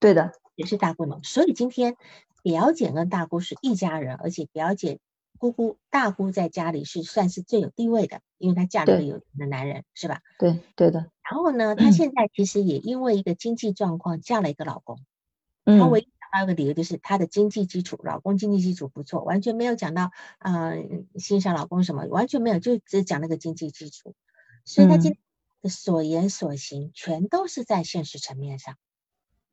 [0.01, 1.13] 对的，也是大姑女。
[1.23, 1.97] 所以今天
[2.43, 4.99] 表姐跟大姑是一家人，而且表姐、
[5.37, 10.23] 姑姑、大姑在家里是算是最有地位的，因为她嫁了个有钱的男人，是吧？
[10.39, 11.11] 对，对的。
[11.31, 14.99] 然后呢， 她现在其实也因为一个经济状况嫁了一个老公。
[15.67, 15.79] 嗯。
[15.79, 20.73] 她唯一讲到一个理由就是她的经济基础，老公经济基础不错，完全没有讲到啊
[21.17, 24.15] 欣赏老公什么，完全没有，就只讲那个经济基础。
[24.65, 25.15] 所以她今。
[25.63, 28.77] 的所言所行全都是在现实层面上，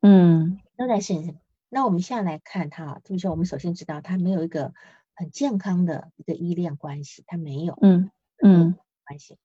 [0.02, 1.38] 嗯，都在现实。
[1.70, 4.74] 那我们现在来看他，就是说我们首先知道他没有一个
[5.14, 8.10] 很健康的一个依恋关系，他没有，嗯
[8.44, 9.38] 嗯，关系。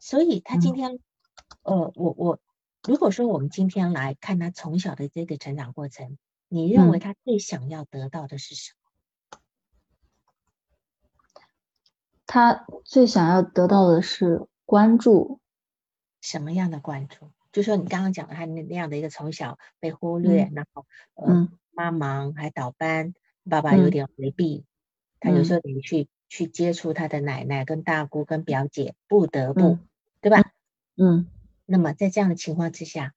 [0.00, 0.98] 所以他今天，
[1.62, 2.40] 呃，我我
[2.82, 6.18] 如果说我们今天来看他从小的这个成长过程，
[6.48, 9.38] 你认为他最想要得到的是什么？
[12.26, 15.38] 他最想要得到的是关注，
[16.26, 17.30] 什么样的关注？
[17.52, 20.84] 就说你刚刚讲的他那那样的一个从小被忽略，然后
[21.14, 23.14] 呃妈忙还倒班，
[23.48, 24.64] 爸爸有点回避，
[25.20, 29.78] 他有时候得去去接触他的奶奶跟大姑跟表姐，不得不，
[30.20, 30.50] 对吧？
[30.96, 31.28] 嗯。
[31.64, 33.14] 那么在这样的情况之下，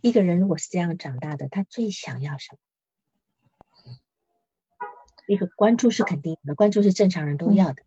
[0.00, 2.58] 一个人如果是这样长大的，他最想要什么？
[5.28, 7.84] 一个关注是肯定的，关注是正常人都要的。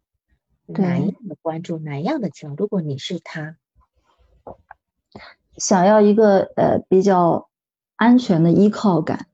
[0.68, 1.78] 哪样的关注？
[1.78, 2.56] 哪样的情况？
[2.56, 3.58] 如果你是他。
[5.62, 7.48] 想要一个呃比较
[7.96, 9.28] 安全的依靠感，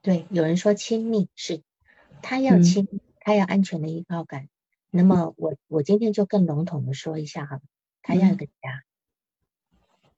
[0.00, 1.60] 对，有人说亲密是，
[2.22, 2.86] 他要亲，
[3.18, 4.48] 他要安全的依靠感。
[4.92, 7.60] 那么我我今天就更笼统的说一下哈，
[8.00, 8.84] 他要一个家，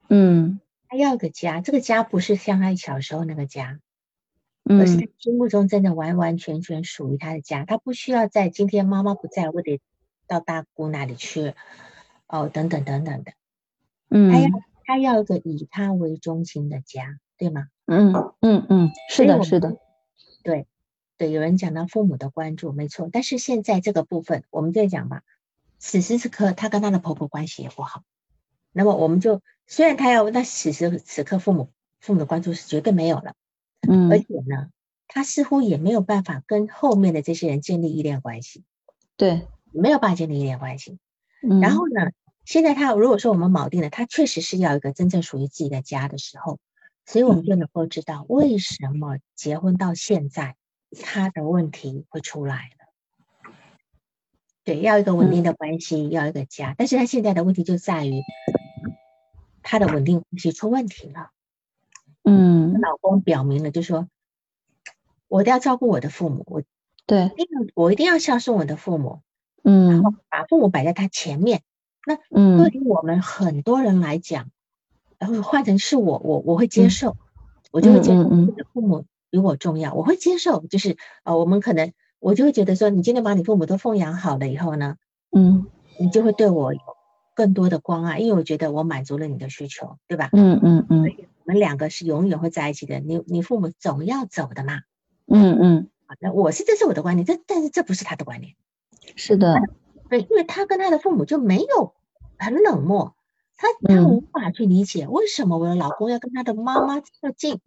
[0.08, 3.80] 嗯，他要一个家，这个家不是像他小时候那个家，
[4.64, 9.80] 而是他心目中真的完完全全属于他的家，他不需要在今天妈妈不在，我得
[10.26, 11.54] 到大姑那里去，
[12.26, 13.32] 哦，等等等等的。
[14.10, 14.48] 嗯，他要
[14.84, 17.68] 他要一个以他为中心的家，对吗？
[17.86, 19.76] 嗯嗯嗯，是的，是的，
[20.42, 20.66] 对
[21.18, 23.08] 对，有人讲到父母的关注，没错。
[23.12, 25.22] 但是现在这个部分，我们再讲吧。
[25.78, 28.02] 此时此刻，她跟她的婆婆关系也不好。
[28.72, 31.70] 那么我们就虽然她要，那此时此刻父母
[32.00, 33.34] 父母的关注是绝对没有了。
[33.86, 34.70] 嗯，而且呢，
[35.08, 38.64] 她似乎也没有办法跟后面的这些人建立依恋关系。
[39.16, 40.98] 对，没有办法建立依恋关系。
[41.42, 42.10] 嗯，然后呢？
[42.44, 46.59] 现在他如果说我们锚定了，他确实是要一个真正属于自己的家的时候，
[47.07, 50.54] 所以我们就能够知道为什么结婚到现在
[51.02, 53.50] 他的问题会出来了。
[54.62, 58.22] 对，要一个稳定的关系，要一个家，但是他现在的问题就在于
[59.62, 61.30] 他的稳定关系出问题了。
[62.24, 64.09] 嗯，老公表明了，就说
[65.28, 66.62] 我都要照顾我的父母，我
[67.07, 69.22] 对，一定我一定要孝顺我的父母，
[69.62, 71.62] 嗯，然后把父母摆在他前面。
[72.06, 72.16] 那
[72.58, 74.50] 对于我们很多人来讲，
[75.18, 77.16] 然后换成是我，我我会接受，
[77.70, 80.66] 我就会觉得我的父母比我重要，我会接受。
[80.66, 84.96] 就是呃，我们可能我就会觉得说，你今天把你父母都奉养好了以后呢，
[85.30, 85.66] 嗯，
[85.98, 86.80] 你就会对我有
[87.34, 90.30] 更多的关爱，因为我觉得我满足了你的需求，对吧？
[90.32, 93.00] 嗯嗯嗯，我们两个是永远会在一起的。
[93.00, 94.80] 你你父母总要走的嘛。
[95.26, 98.54] 嗯嗯，好的，我是这是我的观点，这但是这不是他的观点。
[99.16, 99.54] 是的。
[100.08, 101.94] 对，因为他跟他的父母就没有
[102.38, 103.14] 很冷漠，
[103.56, 107.60] 他他无法去理解为什么我的老公要跟他的妈妈这么近。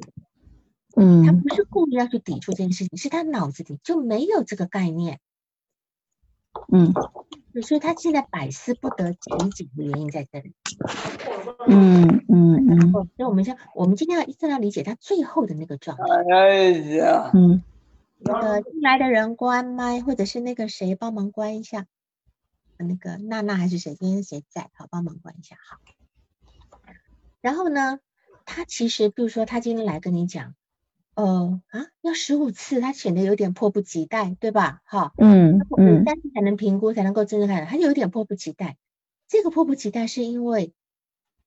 [0.95, 5.19] 嗯，他不是故意要去抵触这件事情，是他脑子里就没有这个概念。
[6.71, 6.91] 嗯，
[7.61, 10.55] 所以他现在百思不得其解的原因在这里。
[11.67, 12.91] 嗯嗯嗯。
[12.91, 16.03] 所以我们先，我们今天要一定要理解他最后的那个状态。
[16.33, 17.61] 哎呀，嗯，
[18.17, 21.85] 那个进来的人关麦，或者是那个谁帮忙关一下。
[22.85, 23.95] 那个娜娜还是谁？
[23.95, 24.69] 今天谁在？
[24.73, 25.57] 好，帮忙关一下。
[25.69, 25.77] 好。
[27.39, 27.99] 然后呢，
[28.45, 30.55] 他其实，比如说，他今天来跟你讲，
[31.13, 34.81] 呃啊，要十五次，他显得有点迫不及待，对吧？
[34.85, 38.77] 哈，嗯嗯，三次才能评估，才能够真正看，他有点迫不及待。
[39.27, 40.73] 这个迫不及待是因为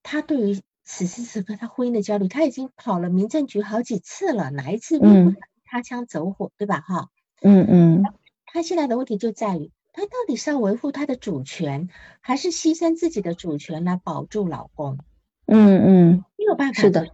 [0.03, 5.35] 他对于此时此刻他婚姻的焦虑，他已经跑了民政局好几次了，哪一次都不
[5.69, 6.81] 擦枪走火，对吧？
[6.81, 7.11] 哈，
[7.43, 8.05] 嗯嗯，
[8.47, 9.73] 他现在的问题就在于。
[9.93, 11.89] 他到底是要维护她的主权，
[12.21, 14.99] 还是牺牲自己的主权来保住老公？
[15.47, 17.09] 嗯嗯，没有办法是的，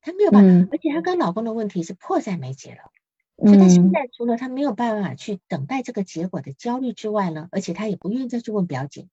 [0.00, 2.90] 她没有办法，而且她跟老公的问题是迫在眉睫了。
[3.46, 9.08] 所以她现在除了她没有办法去等待这个结果的焦虑之外呢，而且她也不愿意再去问表姐。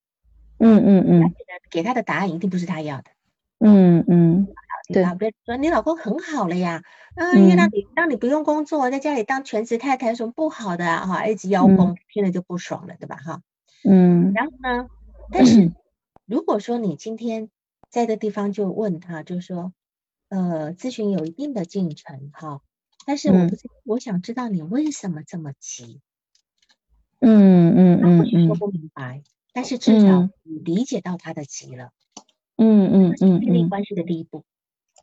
[0.58, 1.34] 嗯嗯嗯，
[1.70, 3.12] 给她的答案一定不是她要的。
[3.60, 4.48] 嗯嗯。
[4.92, 6.82] 对，别说你老公很好了呀，
[7.16, 11.06] 嗯，因为让你让你不用工作，在家里当全职太太有什么不好的啊？
[11.06, 13.18] 哈，一直邀功，听了就不爽了，对吧？
[13.18, 13.42] 哈，
[13.84, 14.34] 嗯。
[14.34, 14.90] 然后呢，
[15.32, 15.72] 但是
[16.26, 17.50] 如果说你今天
[17.92, 19.74] 在这地方就问他，就是说，
[20.30, 22.62] 呃，咨询有一定的进程，哈，
[23.06, 26.02] 但是我不是，我想知道你为什么这么急？
[27.22, 31.92] 嗯嗯嗯，他或许说不明白，但是至少你理解到他的急了。
[32.60, 34.44] 嗯嗯嗯，建立关系的第一步。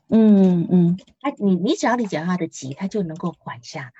[0.09, 3.91] 嗯嗯，他你你只要理解他的急，他就能够缓下来。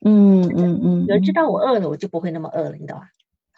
[0.00, 3.08] 嗯嗯嗯，有人知道我饿了，我就不会那么饿了，你懂吗？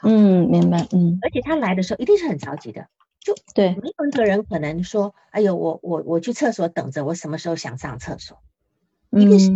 [0.03, 0.88] 嗯，明白。
[0.92, 2.88] 嗯，而且他来的时候一定是很着急的，
[3.20, 8.38] 就对，没有一个人可能说，哎呦，我我我去厕所等着，我什么时候想上厕所？
[9.11, 9.53] 一定是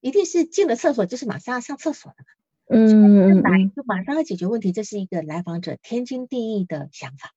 [0.00, 2.26] 一定是进了厕所就是马上要上厕所的嘛。
[2.72, 7.32] 嗯来就马上要解决问题，这是一个来访者天经地义的想法。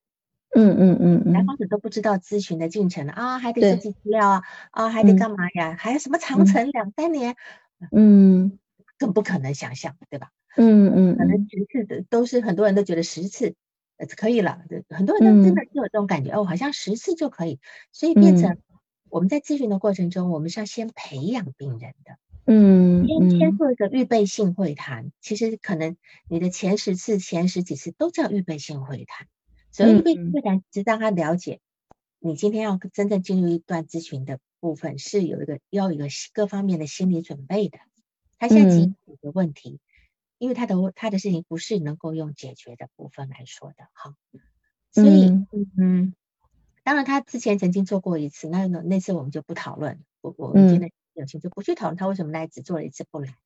[0.54, 5.76] 嗯嗯嗯来访者都不知道咨询的进程啊，还得收集资料啊，啊，还得干嘛呀？
[5.78, 7.34] 还有什么长程两三年？
[7.90, 8.58] 嗯，
[8.98, 10.30] 更不可能想象，对吧？
[10.56, 13.54] 嗯嗯，可能十次的都是很多人都觉得十次
[13.96, 17.58] 呃可以了，很多人都真的是有这种感觉哦，好像十次就可以，
[17.90, 18.56] 所以变成
[19.10, 22.16] 我们在咨询的过程中，我们是要先培养病人的。
[22.46, 25.96] 嗯，先先做一个预备性会谈，其实可能
[26.28, 29.26] 你的前十次、前十几次都叫预备性会谈。
[29.74, 31.60] 所以会谈是让他了解，
[32.20, 37.78] 你今天要真正进入一段咨询的部分，是有一个要有一个各方面的心理准备的。
[38.38, 39.80] 他现在解决问题，
[40.38, 44.14] 因为他的他的事情不是能够用解决的部分来说的，哈。
[44.92, 45.44] 所以，
[45.76, 46.14] 嗯，
[46.84, 50.92] 当然他之前曾经做过一次，那那那次我们就不讨论，我我们今天。
[51.16, 53.36] 有情就不去讨论他为什么来，只做了一次不来。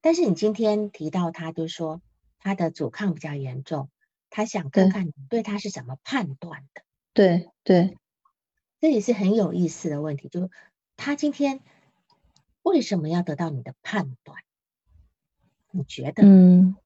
[0.00, 2.02] 但是你今天提到他，就说
[2.40, 3.88] 他的阻抗比较严重，
[4.30, 6.82] 他想看看你对他是怎么判断的。
[7.12, 7.96] 对对，
[8.80, 10.50] 这也是很有意思的问题，就
[10.96, 11.60] 他今天
[12.62, 14.42] 为什么要得到你的判断？
[15.70, 16.22] 你觉得？
[16.24, 16.76] 嗯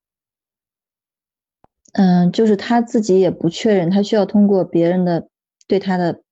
[1.92, 5.28] 嗯，就是他自己也不确认，他需要通过别人的
[5.66, 6.22] 对他的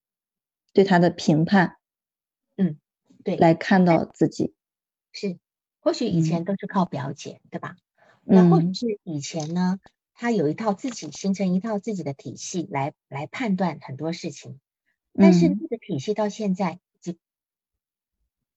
[0.73, 1.77] 对他的评判。
[2.57, 2.79] 嗯
[3.25, 4.55] 对，来看到自己
[5.13, 5.39] 是，
[5.81, 7.77] 或许以前都是靠表姐，对吧？
[8.23, 9.81] 那或许是以前呢，
[10.21, 14.59] 他有一套自己形成一套自己的体系来来判断很多事情，
[15.15, 17.15] 但是那个体系到现在就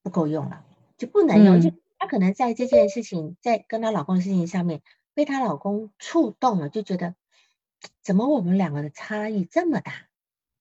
[0.01, 0.65] 不够用了，
[0.97, 1.61] 就不能用。
[1.61, 4.81] 就她可能在这件事情，在跟她老公的事情上面
[5.13, 7.13] 被她老公触动了，就觉得
[8.01, 10.07] 怎么我们两个的差异这么大？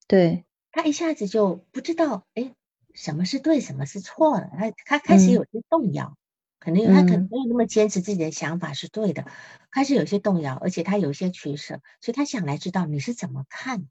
[0.07, 2.55] 对，她一下子就不知道，哎。
[2.93, 4.51] 什么是对，什么是错了。
[4.59, 6.19] 她她开始有些动摇，
[6.61, 9.27] 可能他可能没有那么坚持自己的想法是对的，
[9.73, 13.89] 开始有些动摇，而且他有些取舍，所以他想来知道你是怎么看，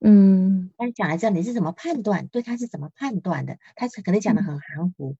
[0.00, 5.16] 嗯，他想来知道你是怎么判断，对他是怎么判断的，他是可能讲的很含糊，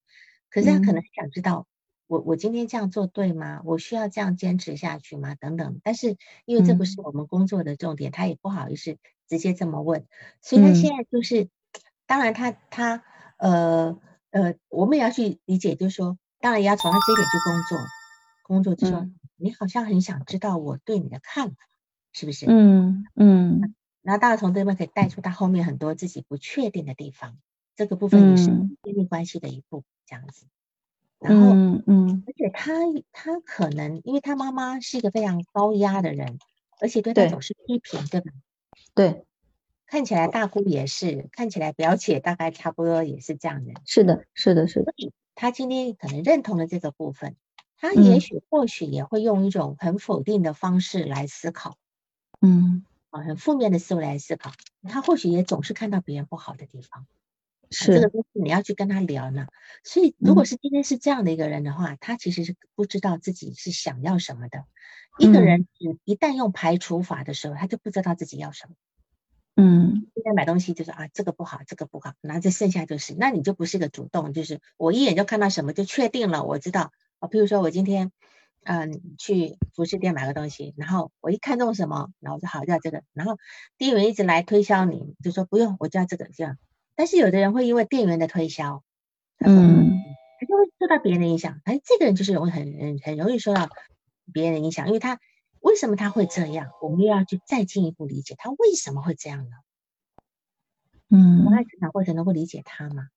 [0.48, 1.66] 可是他可能想知道
[2.06, 3.60] 我我今天这样做对吗？
[3.66, 5.34] 我需要这样坚持下去吗？
[5.34, 8.96] 等等，但是因为这不是我们工作的重点，他也不好意思
[9.28, 10.06] 直接这么问，
[10.40, 11.48] 所以他现在就是。
[12.10, 13.04] 当然，他他
[13.36, 17.92] 呃呃，我们也要去理解，就是说，当然也要从他这一点去工作，
[18.42, 21.56] 工作就说，你好像很想知道我对你的看法，
[22.12, 22.46] 是不是？
[22.48, 23.60] 嗯嗯。
[24.02, 27.36] 然后当然从这边可以带出他后面很多自己不确定的地方，
[27.76, 28.46] 这个部分也是
[28.82, 30.46] 建立关系的一步，这样子。
[31.18, 32.74] 然后嗯嗯，而且他
[33.12, 36.38] 他可能因为他妈妈是一个非常高压的人，
[36.80, 38.32] 而且对他总是批评，对吧？
[38.94, 39.24] 对。
[39.86, 43.72] 看起来大姑也是，看起来表姐大概差不多也是这样的。
[43.84, 44.92] 是的，是的，是的。
[45.40, 47.36] 他今天可能认同了这个部分，
[47.76, 51.78] 他也许或许也会用一种很否定的方式来思考，
[52.40, 54.50] 嗯，啊，很负面的思维来思考。
[54.82, 57.06] 他或许也总是看到别人不好的地方，
[57.70, 59.46] 是这个东西你要去跟他聊呢。
[59.84, 64.64] 所以，如果是今天是这样的一个人的话，他其实是不知道自己是想要什么的。
[65.20, 65.68] 一个人
[66.02, 68.74] 一旦用排除法的时候，他就不知道自己要什么。
[69.60, 77.26] 嗯，现在买东西就是啊，这个不好，这个不好，然后这剩下就是，那你就不是个主动，就是我一眼就看到什么就确定了，我知道啊。
[77.28, 78.12] 譬如说我今天
[78.62, 83.36] 嗯去服饰店买个东西，然后我一看中什么，然后我说好要这个，然后
[83.78, 86.56] 店员一直来推销你，就说不用，我就要这个这样。
[86.94, 88.84] 但是有的人会因为店员的推销，
[89.40, 89.90] 嗯，
[90.38, 93.68] 他就会受到别人的影响，哎，这个人就是容易很很很容易受到
[94.32, 95.18] 别人的影响，因为他。
[95.60, 96.70] 为什么他会这样？
[96.82, 99.56] 我们又要去再进一步理解他为什么会这样呢？
[101.10, 103.08] 嗯，在成长过程能够理解他吗？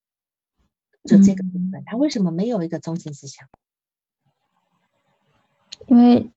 [1.03, 3.47] 就这个部分，他为什么没有一个中心思想？
[5.87, 6.31] 因为，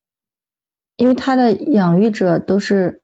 [0.96, 3.02] 因为他的养育者都是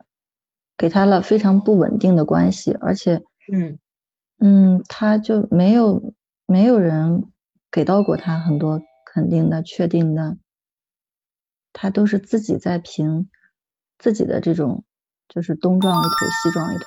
[0.76, 3.22] 给他了非常不稳定的关系，而且，
[3.52, 3.78] 嗯
[4.38, 6.14] 嗯，他就没有
[6.46, 7.30] 没有人
[7.70, 10.38] 给到过他很多肯定的、确定的。
[11.72, 13.30] 他都是自己在凭
[13.98, 14.84] 自己的这种，
[15.28, 16.84] 就是东撞一头西撞一头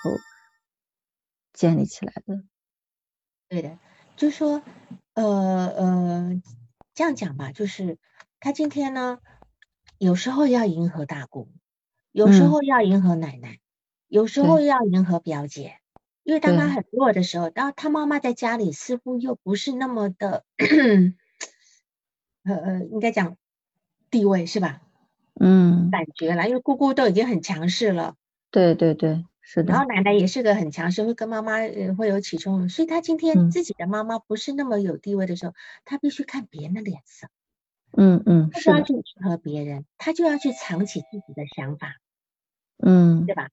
[1.53, 2.43] 建立起来的。
[3.47, 3.77] 对的，
[4.15, 4.61] 就是说，
[5.13, 6.41] 呃呃，
[6.93, 7.97] 这样讲吧，就是
[8.39, 9.19] 他今天呢，
[9.97, 11.49] 有时候要迎合大姑，
[12.11, 13.59] 有时候要迎合奶奶，
[14.07, 15.77] 有时候要迎合表姐，
[16.23, 20.45] 因为当他很弱的时候，然后他妈妈在家里似乎又不是那么的，
[22.43, 23.37] 呃呃，应该讲。
[24.13, 24.81] 地位是吧？
[25.41, 28.13] 嗯，感觉了，因为姑姑都已经很强势了。
[28.51, 29.73] 对对对，是的。
[29.73, 35.53] 然后奶奶也是个很强势，会跟妈妈呃会有起冲突，所以她今天自己的妈妈不是那么有地位的时候，
[35.85, 37.27] 她必须看别人的脸色。
[37.97, 41.95] 嗯嗯，她就要去迎合别人，她就要去藏起自己的想法，
[42.77, 43.49] 嗯，对吧？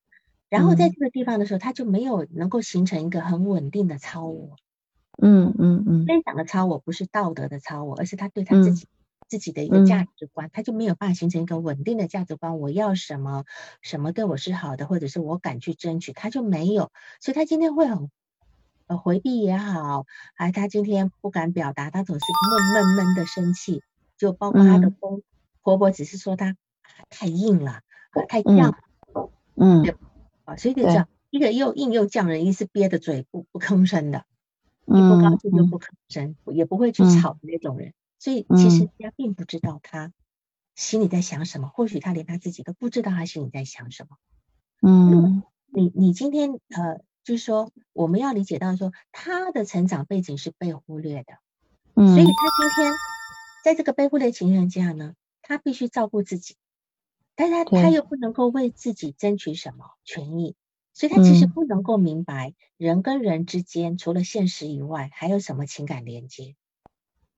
[0.50, 4.56] 然后在这个地方的时候，他就没有能够形成一个很稳定的超我。
[5.22, 8.88] 嗯嗯嗯，分享的超我不是道德的超我，而是他对他自己
[9.30, 12.58] 自己的一个价值观，他就没有办法形成一个稳定的价值观。
[12.58, 13.44] 我要什么，
[13.80, 16.90] 什么对我是好的，或者是我敢去争取，他就没有。
[17.20, 18.10] 所以他今天会很
[18.88, 20.04] 呃回避也好，
[20.34, 23.82] 还他今天不敢表达，他总是闷闷闷的生气。
[24.18, 25.22] 就包括他的公
[25.62, 26.54] 婆婆，只是说他
[27.08, 27.80] 太硬了，
[28.28, 28.74] 太犟，
[29.54, 29.82] 嗯，
[30.44, 34.26] 啊，所以就这样，一个又硬又犟人，一是憋着嘴不不吭声的，
[34.84, 37.94] 一不高兴就不吭声，也不会去吵的那种人。
[38.20, 40.12] 所以其实人家并不知道他
[40.76, 44.16] 心里在想什么，或许他连他自己都不知道他心里在想什么。
[44.80, 51.32] 嗯，你你今天呃，就是说我们要理解到说他的成长背景是被忽略的，
[51.94, 52.92] 嗯，所以他今天。
[53.62, 56.56] 在这个被忽略情况下呢，他必须照顾自己，
[57.34, 60.56] 但是他他又不能够为自己争取什么权益，
[60.94, 66.56] 所以他其实不能够明白人跟人之间除了现实以外还有什么情感连接，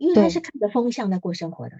[0.02, 1.76] 因为他是看着风向在过生活的，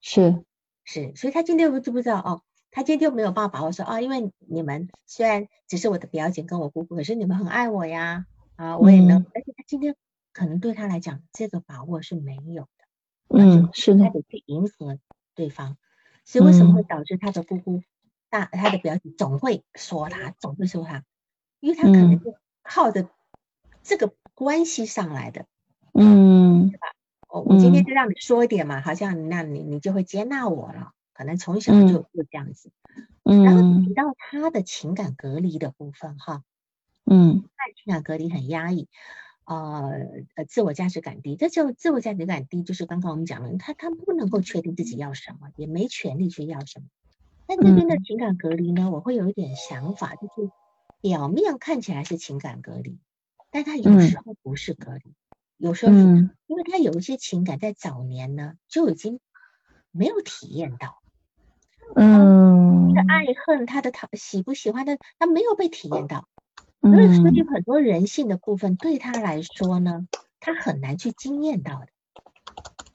[0.00, 0.44] 是。
[0.84, 8.24] 是，所以他今天不知不知道哦，他今天就没有办法把握说啊，因为你们虽然只是我的表姐跟我姑姑，可是你们很爱我呀，
[8.54, 9.96] 啊，我也能，而且他今天
[10.32, 13.36] 可能对他来讲这个把握是没有的。
[13.36, 15.00] 嗯，是的，他得去迎合
[15.34, 15.76] 对方，
[16.24, 17.82] 所以为什么会导致他的姑姑
[18.28, 21.04] 大，他的表姐总会说他，总会说他，
[21.58, 22.32] 因为他可能就
[22.62, 23.10] 靠着
[23.82, 25.46] 这个关系上来的，
[25.94, 26.86] 嗯，对吧？
[27.32, 32.70] 我我今天就让你说一点嘛，好像那你你就会接纳我了，可能从小就就这样子，
[33.24, 36.42] 嗯，然后提到他的情感隔离的部分哈，
[37.04, 38.88] 嗯，他情感隔离很压抑。
[39.46, 39.90] 呃
[40.36, 46.86] 呃，自我价值感低，这就自我价值感低，就是刚刚我们讲了，他他不能够确定自己要什么，也没权利去要什么。
[47.48, 50.52] 那这边的情感隔离呢，我会有一点想法，就是
[51.00, 53.00] 表面看起来是情感隔离，
[53.50, 55.14] 但他有时候不是隔离，
[55.60, 55.98] 有时候是
[56.46, 59.20] 因为他有一些情感在早年呢就已经
[59.90, 61.02] 没有体验到，
[61.94, 66.26] 嗯，他的爱恨，他的讨喜不喜欢的，他没有被体验到。
[66.80, 70.08] 所以，所以很多人性的部分对他来说呢，
[70.40, 71.88] 他很难去经验到的，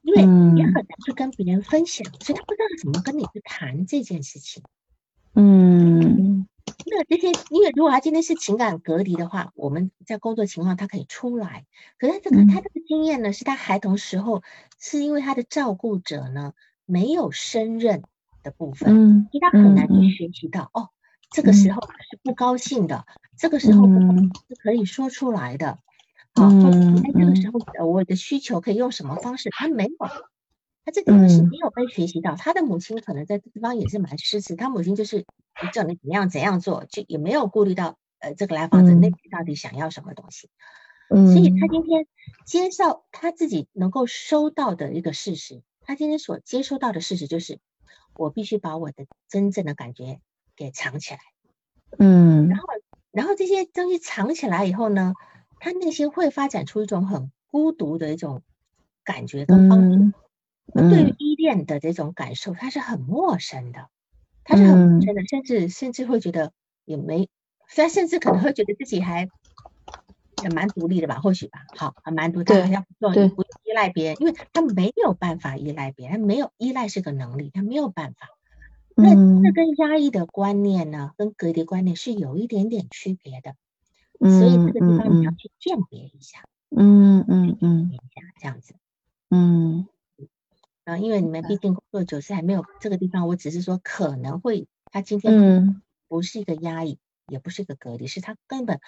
[0.02, 0.22] 因为
[0.58, 4.64] 也很难去跟别人分享，所以他不知道怎么跟你去谈这件事情。
[5.36, 6.48] 嗯，
[6.88, 11.66] 那这些，因为如果他今天是情感隔离的话，我们在工作情况他可以出来，
[11.98, 14.44] 可是这个他这个经验呢，是他孩童时候
[14.80, 16.54] 是因为他的照顾者呢
[16.86, 18.04] 没有胜任
[18.44, 20.90] 的部分，嗯，所以他很难去学习到哦。
[21.32, 23.06] 这个时候是不高兴的，
[23.38, 25.80] 这个时候是可以说出来的。
[26.34, 29.50] 好，在这个时候，我的需求可以用什么方式？
[29.52, 29.92] 他没有，
[30.86, 32.36] 他这个是没有被学习到。
[32.36, 35.26] 他的母亲可能在这地方也是蛮失职，他母亲就是
[35.74, 40.50] 叫你怎样怎样做，就也没有顾虑到呃这个来访者内心到底想要什么东西。
[41.10, 42.08] 嗯，所以他今天
[42.46, 47.60] 接受他自己能够收到的一个事实，他今天所接收到的事实就是，
[48.16, 50.22] 我必须把我的真正的感觉。
[50.58, 51.20] 给藏起来，
[52.00, 52.66] 嗯，然后，
[53.12, 55.12] 然后这些东西藏起来以后呢，
[55.60, 58.42] 他内心会发展出一种很孤独的一种
[59.04, 60.14] 感觉跟方式。
[60.74, 63.90] 对于依恋的这种感受，他是很陌生的，
[64.44, 66.52] 他是很陌生的，甚至甚至会觉得
[66.86, 67.30] 也没，
[67.68, 69.30] 虽然甚至可能会觉得自己还
[70.44, 78.30] 也蛮独立的吧，或许吧，好，还蛮独，立好像不不依赖别人，因为他没有办法依赖别人，没有依赖是个能力，他没有办法。
[78.98, 83.56] 那这跟压抑的观念呢，跟隔离观念是有一点点区别的，
[84.20, 87.92] 所以这个地方你要去鉴别一下，嗯嗯嗯，
[88.40, 88.76] 这样子，
[89.30, 89.86] 嗯，
[90.86, 98.80] 啊，因为你们毕竟工作久，是还没有这个地方，我只是说可能会，他今天不是一个压抑，也不是一个隔离，是他根本，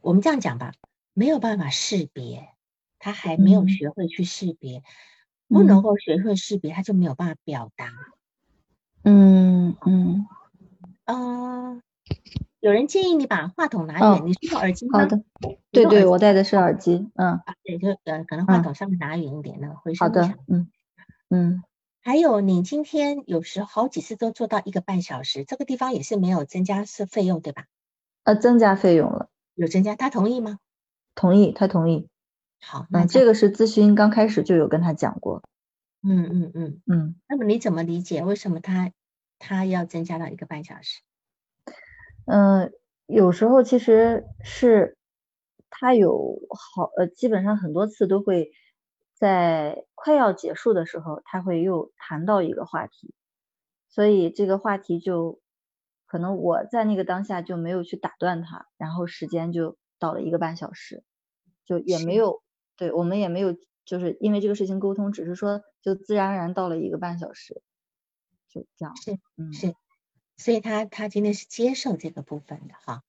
[0.00, 0.72] 我们这样讲吧，
[1.12, 2.48] 没有办法识别，
[2.98, 4.82] 他还没有学会去识别，
[5.48, 7.92] 不能够学会识别，他就没有办法表达。
[9.04, 10.26] 嗯嗯。
[11.04, 11.80] 呃，
[12.60, 15.00] 有人建议你把话筒拿远，你是用耳机吗？
[15.00, 15.22] 好的，
[15.70, 20.66] 对对，我戴的是耳机，嗯，啊，对，就呃，可能话筒上面拿远一点呢，回声好的，嗯
[21.30, 21.62] 嗯。
[22.02, 27.64] 还有，你今天有时好几次都做到一个半小时，这个地方也是没有增加是费用对吧？
[28.22, 30.58] 呃，增加费用了，有增加，他同意吗？
[31.16, 32.08] 同意，他同意。
[32.60, 35.42] 好，那这个是咨询刚开始就有跟他讲过。
[36.02, 38.22] 嗯嗯嗯嗯，那么你怎么理解？
[38.22, 38.92] 为什么他
[39.40, 41.00] 他要增加到一个半小时？
[42.26, 42.72] 嗯，
[43.06, 44.96] 有时候其实是
[45.70, 48.50] 他有好呃，基本上很多次都会
[49.16, 53.14] 在快要结束的时候，他会又谈到一个话题，
[53.88, 55.40] 所以这个话题就
[56.06, 61.02] 可能我在那个当下就没有去打断他，然后时间就到了一个半小时，
[61.64, 62.42] 就也没有
[62.76, 63.56] 对我们也没有
[63.86, 67.62] 就是因为这个事情沟通，只是说就自然而然到了一个半小时，
[68.48, 69.50] 就这样是嗯。
[69.52, 69.74] 是，
[70.36, 73.02] 所以他他今天是接受这个部分的哈。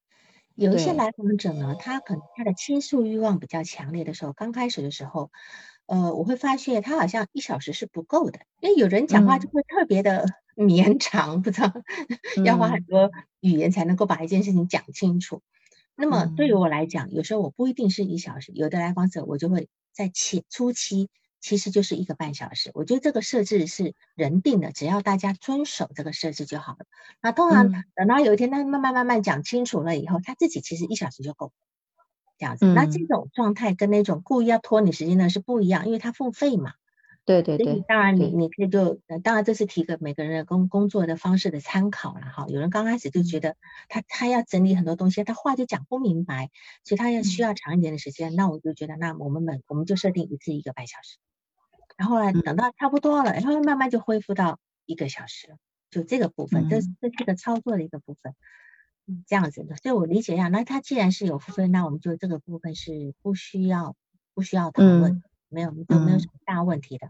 [0.55, 5.32] 有一些来访者呢，他可能他的倾诉欲望比较强烈的时候，刚开始的时候，
[5.88, 10.25] 呃，我会发现他好像一小时是不够的，因为有人讲话嗯就会特别的
[10.55, 11.73] 绵长，不知道
[12.45, 15.41] 要花很嗯多语言才能够把一件事情讲清楚。
[15.95, 21.09] 那么对于嗯我来讲，有时候我不一定是一小时，有的来访者我就会在前初期
[21.39, 22.69] 其实就是一个半小时。
[22.73, 26.85] 我觉得这个设置是人定的，只要大家遵守这个设置就好了。
[27.21, 31.51] 那通常嗯等到有一天他慢慢慢慢讲清楚了以后，他自己其实一小时就够了。
[32.38, 36.73] 这样子，那这嗯种状态跟那种故意要拖你时间的是不一样，因为他付费嘛。
[37.25, 42.45] 对对对当然你你可以就，呃当然这是提个每个人的工工作的方式的参考了哈。
[42.47, 43.57] 有人刚开始就觉得
[43.89, 46.49] 他他要整理很多东西，他话就讲不明白，
[46.85, 48.33] 所以他要需嗯要长一点的时间。
[48.38, 51.17] 那我就觉得，那我们每我们就设定一次一个半小时，
[51.97, 55.57] 然后呢嗯等到差不多了，然后慢慢就恢复到一个小时，
[55.91, 58.35] 就这个部分，这这是个操作的一个部分。
[59.08, 60.49] 嗯，这样子的，所以我理解一下。
[60.49, 63.95] 那他既然是有付费，那我们就这个部分是不需要
[64.34, 67.10] 不需要讨论嗯，没有都没有什嗯么大问题的。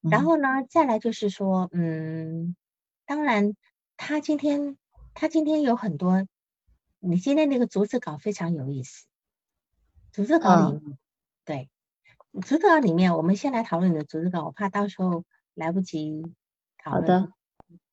[0.00, 2.56] 然嗯后呢，再来就是说，嗯，
[3.06, 3.54] 当然，
[3.96, 4.76] 他今天
[5.14, 6.26] 他今天有很多，
[6.98, 9.06] 你今天那个逐字稿非常有意思。
[10.10, 10.98] 逐字稿里嗯面，
[11.44, 11.70] 对，
[12.32, 16.22] 逐字稿里面，我们先来讨论你的逐字稿，我怕到时候来不及
[16.82, 17.02] 讨论。
[17.02, 17.32] 好的，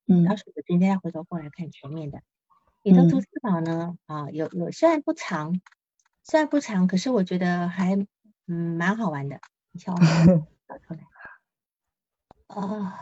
[0.08, 2.24] 嗯到时候我今天要回头过来看前面的。
[2.82, 5.60] 你的逐嗯字稿呢，啊，有有虽然不长，
[6.24, 7.96] 虽然不长，可是我觉得还
[8.48, 9.40] 嗯蛮好玩的。
[9.72, 9.98] 你瞧， 我
[10.68, 11.00] 找出来。
[12.48, 13.00] 啊，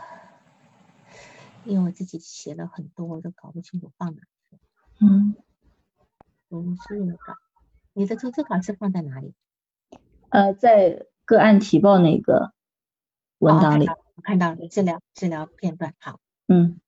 [1.64, 4.22] 因为我自己写了很多，我都搞不清楚放哪。
[5.00, 5.34] 嗯
[6.50, 7.34] 逐字稿，
[7.92, 9.34] 你的逐字稿是放在哪里？
[10.30, 12.52] 呃，在个案提报那个
[13.38, 15.94] 文哦，档里，我看到了，治疗治疗片段。
[16.00, 16.18] 好，
[16.48, 16.80] 嗯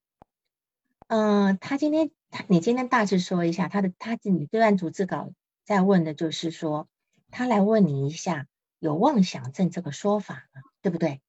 [1.11, 5.32] 嗯、他今天他你今天大致说一下他的他你这段逐字稿
[5.64, 6.88] 在问的就是说，
[7.32, 8.46] 他来问你一下
[8.78, 10.62] 有妄想症这个说法吗？
[10.80, 11.20] 对不对？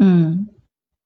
[0.00, 0.48] 嗯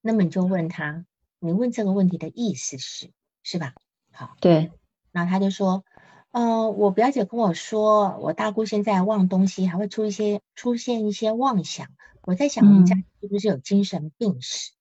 [0.01, 1.05] 那么你就问他，
[1.39, 3.11] 你问这个问题的意思是
[3.43, 3.75] 是吧？
[4.11, 4.73] 好，对，
[5.13, 5.85] 然后他就说，
[6.31, 11.89] 呃，我表姐跟我说，我大姑现在忘东西，还会出一些出现一些妄想。
[12.23, 14.73] 我在想，我们家嗯是不是有精神病史？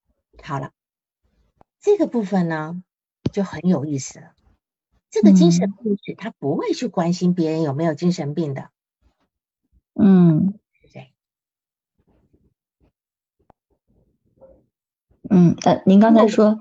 [0.41, 0.71] 好了，
[1.81, 2.81] 这个部分呢
[3.34, 4.31] 就很有意思了。
[5.09, 8.69] 这个精神嗯病史，他不会去关心别人有没有精神病的，
[9.93, 10.57] 嗯
[10.91, 11.13] 对？
[15.29, 16.59] 嗯，呃，您刚才说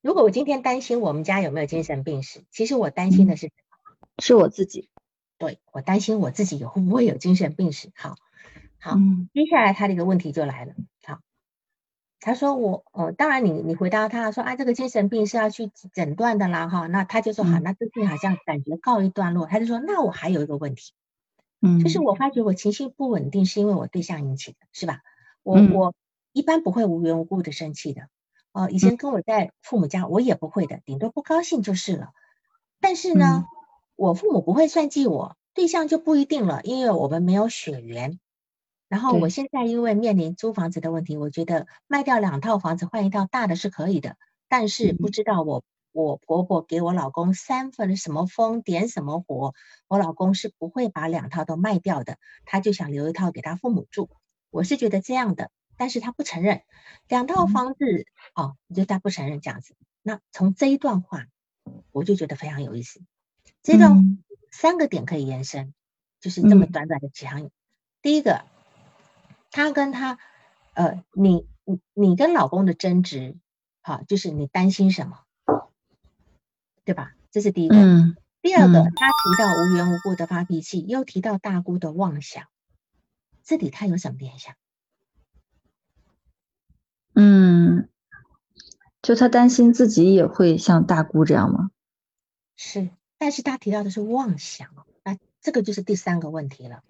[0.00, 3.52] 如果我今天担心我们家有没有精神病史，其实我担心的嗯是
[4.18, 4.90] 是我自己，
[5.38, 7.92] 对我担心我自己有会不会有精神病史。
[7.94, 8.16] 好，
[8.78, 10.74] 好，嗯接下来他的一个问题就来了。
[11.04, 11.20] 好，
[12.24, 19.44] 他说我呃，当然你你回答他说啊，这个精神病是要去诊断的啦哈，那他就说好，嗯那最近好像感觉告一段落。
[19.44, 20.94] 他就说那我还有一个问题，
[21.60, 25.00] 嗯，就是我发觉我情绪不稳定是因为我对象引起的，是吧？
[25.42, 25.94] 我嗯我
[26.32, 28.08] 一般不会无缘无故的生气的。
[28.52, 32.08] 呃，以前跟我在父母家，我也不会的，顶多不高兴就是了。
[32.80, 33.46] 但是呢，嗯
[33.96, 38.18] 我父母不会算计我，对象就不一定了，因为我们没有血缘。
[38.94, 44.16] 然后我现在因为面临租房子的问题，我觉得卖掉两套房子换一套大的是可以的，
[44.48, 49.52] 但是不嗯知道我我婆婆给我老公三分什么风点什么火，
[49.88, 54.08] 我老公是不会把两套都卖掉的，他就想留一套给他父母住。
[54.50, 56.62] 我是觉得这样的，但是他不承认
[57.08, 57.84] 两套嗯房子
[58.36, 59.74] 哦，就他不承认这样子。
[60.02, 61.26] 那从这一段话，
[61.90, 63.00] 我就觉得非常有意思。
[63.60, 64.22] 这段嗯
[64.52, 65.74] 三个点可以延伸，
[66.20, 67.50] 就是这么嗯短短的几行。
[68.02, 68.44] 第一个，
[69.54, 70.18] 他跟她，
[70.72, 73.36] 呃，你你你跟老公的争执，
[73.82, 75.20] 好，就是你担心什么，
[76.84, 77.14] 对吧？
[77.30, 77.76] 这是第一个。
[77.76, 82.48] 嗯第二个，嗯他提到无缘无故的发脾气，又提到大姑的妄想，
[83.44, 84.54] 这里他有什么联想？
[87.14, 87.88] 嗯，
[89.00, 91.70] 就他担心自己也会像大姑这样吗？
[92.56, 94.68] 是，但是他提到的是妄想，
[95.04, 96.82] 那这个就是第三个问题了。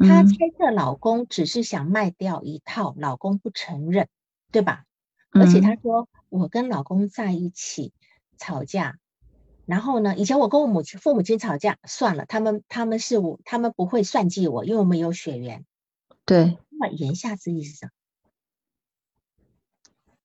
[0.00, 4.08] 她嗯猜测老公只是想卖掉一套，老公不承认，
[4.50, 4.84] 对吧？
[5.32, 7.92] 而且她嗯说我跟老公在一起
[8.36, 8.98] 吵架，
[9.66, 15.64] 然后呢，以前我跟我母亲、父母亲吵架，算了，他们他们是我，他们不会算计我，因为我们有血缘。
[16.24, 16.58] 对。
[16.70, 17.92] 那么言下之意是什么？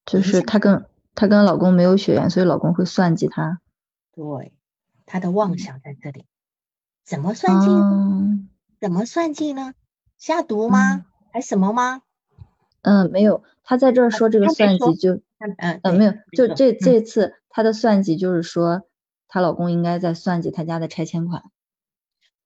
[0.06, 3.60] 就是她跟她跟老公没有血缘，所以老公会算计她。
[4.14, 4.54] 对，
[5.06, 6.26] 她的妄想在这里。
[7.04, 7.68] 怎么算计？
[8.82, 9.74] 怎么算计呢？
[10.18, 11.06] 下毒吗？
[11.32, 12.02] 还什么吗？
[12.84, 13.44] 嗯，没有。
[13.64, 16.14] 她在这儿说这个算计就，嗯嗯，没有。
[16.34, 18.84] 就这这次她的算计就是说，
[19.28, 21.46] 她老公应该在算计她家的拆迁款。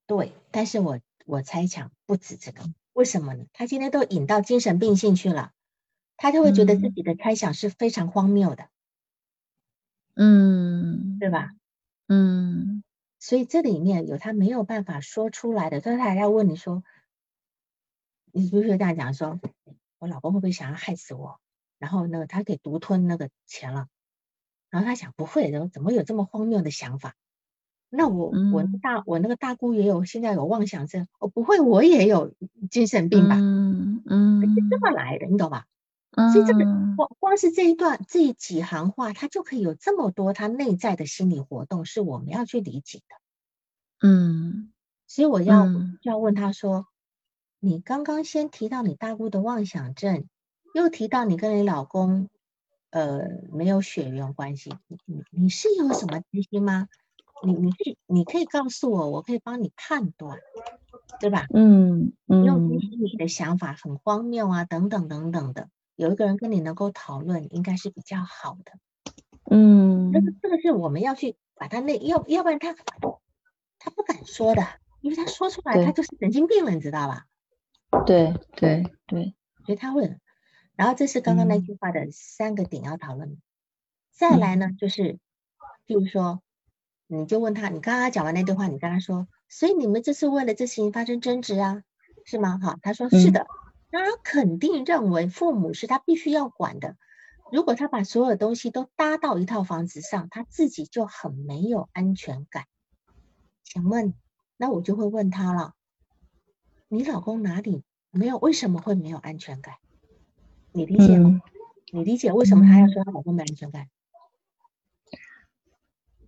[0.09, 2.63] 对，但是我我猜想不止这个，
[2.93, 3.45] 为什么呢？
[3.53, 5.51] 他今天都引到精神病性去了，
[6.17, 8.69] 他就会觉得自己的猜想是非常荒谬的。
[10.17, 11.49] 嗯，对吧？
[12.07, 12.83] 嗯。
[13.19, 16.83] 所以这里面有他没有办法说出来的，所以他还要问你说，
[18.31, 19.39] 你比如说这样讲说，
[19.99, 21.39] 我老公会不会想要害死我？
[21.77, 23.87] 然后呢，他给独吞那个钱了，
[24.69, 27.15] 然后他想不会，然后怎么有这么荒谬的想法？
[27.89, 32.33] 那我我大我那个大姑也有现在有妄想症，我不会我也有
[32.69, 33.35] 精神病吧？
[33.35, 35.65] 嗯嗯，是这么来的，你懂吧？
[36.11, 36.65] 所以这个
[36.97, 43.15] 光光是这一段这几行话，他就可以有这么多他内在的心理活动，是我们要去理解的。
[44.01, 44.73] 嗯，
[45.07, 45.67] 所以我要
[46.01, 46.87] 要问他说
[47.61, 50.25] ：“你刚刚先提到你大姑的妄想症，
[50.73, 52.27] 又提到你跟你老公
[52.89, 54.73] 呃没有血缘关系，
[55.05, 56.87] 你你是有什么担心吗？
[57.45, 60.39] 你你可以你可以告诉我，我可以帮你判断，
[61.19, 61.45] 对吧？
[61.53, 62.77] 嗯嗯，因为
[63.11, 65.69] 你的想法很荒谬啊，等等等等的。”
[65.99, 68.71] 有一个人跟你能够讨论，应该是比较好的。
[69.51, 74.65] 嗯，那这个是我们要去把他那要要不然他他不敢说的，
[75.01, 77.25] 因为他说出来他就是神经病了，你知道吧？
[78.05, 79.35] 对对对，
[79.65, 80.17] 所以他会。
[80.77, 83.37] 然后这是刚刚那句话的三个点要讨论。
[84.13, 85.19] 再来呢，就是
[85.85, 86.41] 譬如说，
[87.07, 91.83] 你就问他，你刚刚讲完那段话，你跟他说，所以你们这次为了这事情发生争执啊，
[92.23, 92.57] 是吗？
[92.57, 93.45] 哈，他说是的。
[93.91, 96.95] 那他肯定认为父母是他必须要管的。
[97.51, 102.65] 如果他把所有东西都搭到一套房子上，他自己就很没有安全感。
[103.63, 104.13] 请问，
[104.57, 105.73] 那我就会问他了：
[106.87, 107.81] 你老公哪里
[108.11, 108.37] 没有？
[108.37, 109.77] 为什么会没有安全感？
[110.71, 111.41] 你理解吗？
[111.91, 113.87] 你理解为什么他要说他老公没安全感？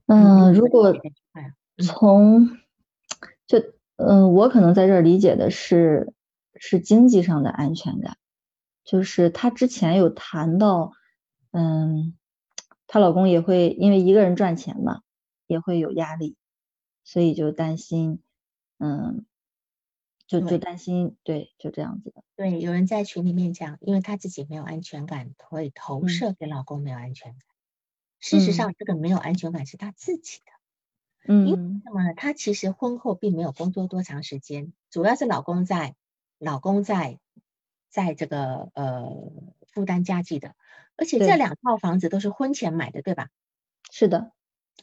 [0.07, 0.91] 嗯，如果
[1.77, 2.57] 从
[3.45, 3.59] 就
[3.97, 6.11] 嗯，我可能在这儿理解的是。
[6.63, 8.17] 是经济上的安全感，
[8.83, 10.91] 就是她之前有谈到，
[11.49, 12.15] 嗯，
[12.85, 15.01] 她老公也会因为一个人赚钱嘛，
[15.47, 16.35] 也会有压力，
[17.03, 18.21] 所以就担心，
[18.77, 19.25] 嗯，
[20.27, 22.23] 就就担心，对，就这样子的。
[22.35, 27.41] 对，有人在群里面讲，因为她自己没有安全感，会投射给老公没有安全感。
[28.19, 31.33] 事实上，这个没有安全感是她自己的。
[31.33, 32.13] 嗯，因为什么呢？
[32.13, 35.95] 她其实婚后并没有工作多长时间，主要是老公在。
[36.41, 37.19] 老公在，
[37.87, 39.31] 在这个呃
[39.71, 40.55] 负担家计的，
[40.95, 43.29] 而且这两套房子都是婚前买的，对吧？
[43.91, 44.31] 是的，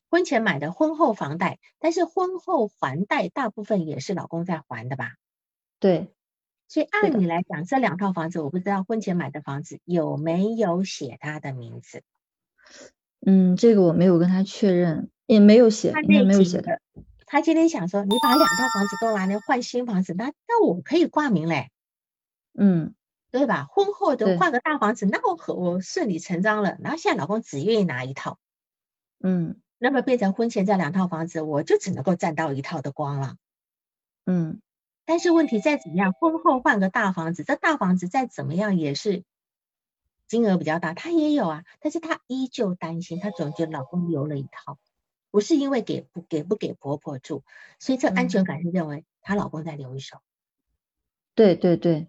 [0.09, 5.16] 婚前买的，婚后房贷，但是婚后还贷大部分也是老公在还的吧？
[5.80, 6.14] 对，
[6.68, 12.04] 所以按理来讲，这两套房子我不知道婚前买的房子有没有写他的名字？
[13.26, 16.80] 嗯，这个我没有跟他确认，也没有写，应该没有写的。
[17.29, 21.70] 他今天想说，你把两套房子都拿来换新房子，那那我可以挂名嘞，
[22.55, 22.95] 嗯，
[23.31, 23.66] 对吧？
[23.70, 26.76] 婚后都换个大房子，那我可我顺理成章了。
[26.81, 28.39] 然后现在老公只愿意拿一套，
[29.20, 33.37] 嗯，那么变成婚前这两套房子，我就只能够占到一套的光了，
[34.26, 34.61] 嗯。
[35.05, 39.24] 但是问题再怎么样，婚后换个大房子，这大房子再怎么样也是
[40.26, 44.79] 金额比较大，他也有啊，但是他依旧担心，他总觉得老公留了一套。
[45.31, 47.45] 不是因为给不给不给婆婆住，
[47.79, 50.18] 所以这安全感是认为她老公在留一手。
[51.35, 52.09] 对对对，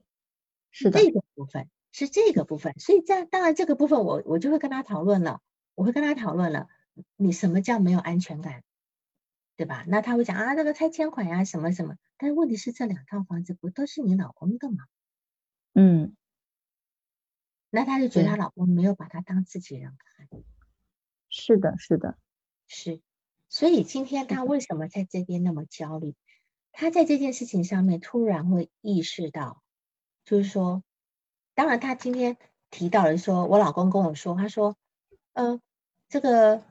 [0.72, 5.41] 是的，这个部分是这个部分，所以这样当然这个部分我我就会跟他讨论了，
[5.76, 6.67] 我会跟他讨论了，
[7.15, 8.63] 你什么叫没有安全感，
[9.55, 9.84] 对吧？
[9.88, 14.86] 那他会讲啊，那个拆迁款呀什么什么，但是问题是这两套房子不都是你老公的吗？
[15.74, 16.15] 嗯，
[17.70, 20.28] 那他就觉得他老公没有把他当自己人看。
[21.30, 22.17] 是的，是的，
[22.67, 23.01] 是。
[23.49, 26.15] 所以今天他为什么在这边那么焦虑？
[26.71, 29.63] 他在这件事情上面突然会意识到，
[30.23, 30.83] 就是说，
[31.55, 32.37] 当然他今天
[32.69, 34.75] 提到了，说我老公跟我说，他说，
[35.33, 35.59] 呃，
[36.07, 36.61] 这个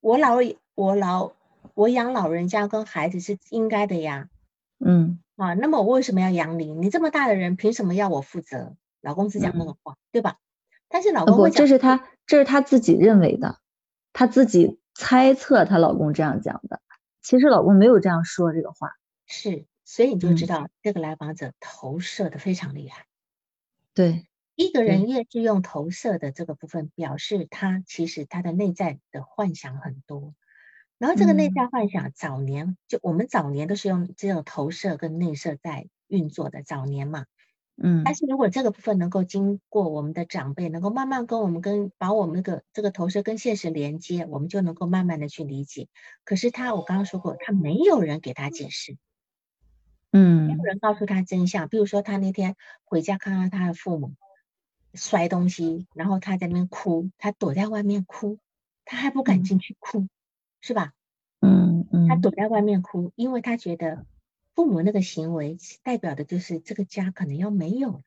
[0.00, 0.36] 我老
[0.76, 1.32] 我老
[1.74, 4.30] 我养老人家跟孩子是应该的呀，
[4.78, 6.72] 嗯，啊，那么我为什么要养你？
[6.72, 8.76] 你这么大的人，凭什么要我负责？
[9.00, 10.38] 老公只讲那个话，对吧？
[10.88, 13.58] 但是老公不，这是他这是他自己认为的，
[14.12, 14.78] 他自己。
[14.94, 16.80] 猜测她老公这样讲的，
[17.22, 18.90] 其实老公没有这样说这个话。
[19.26, 23.06] 是，所以你就知道这个来访者投射的非常厉害。
[23.94, 30.34] 对，一个人越是用投射的这个部分，表示他其实他的内在的幻想很多。
[30.98, 37.26] 然后这个内在幻想，早年就我们早年都是用这种投射跟内射在运作的，早年嘛。
[37.84, 45.88] 嗯，但是如果这个部分能够经过我们的长辈，能够慢慢跟我们跟把我们那个这个投射跟现实连接，我们就能够慢慢的去理解。
[46.22, 48.96] 可是他，我刚刚说过，他没有人给他解释，
[50.12, 51.68] 嗯，没有人告诉他真相。
[51.68, 52.54] 比如说他那天
[52.84, 54.12] 回家看到他的父母
[54.94, 58.38] 摔东西，然后他在那边哭，他躲在外面哭，
[58.84, 60.06] 他还不敢进去哭，
[60.60, 60.92] 是吧？
[61.40, 64.06] 嗯嗯，他躲在外面哭，因为他觉得。
[64.54, 68.02] 父母那个行为代表的就是这个家可能要没有了，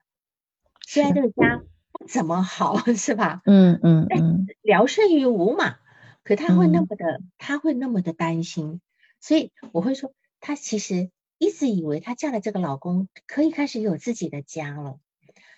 [0.85, 3.41] 虽然这个家不怎么好， 是吧？
[3.45, 5.77] 嗯嗯嗯，聊胜于无嘛。
[6.23, 8.81] 可他会那么的，他会那么的担心，
[9.21, 14.99] 所以我会说，他其实一直以为他嫁了这个老公可以开始有自己的家了，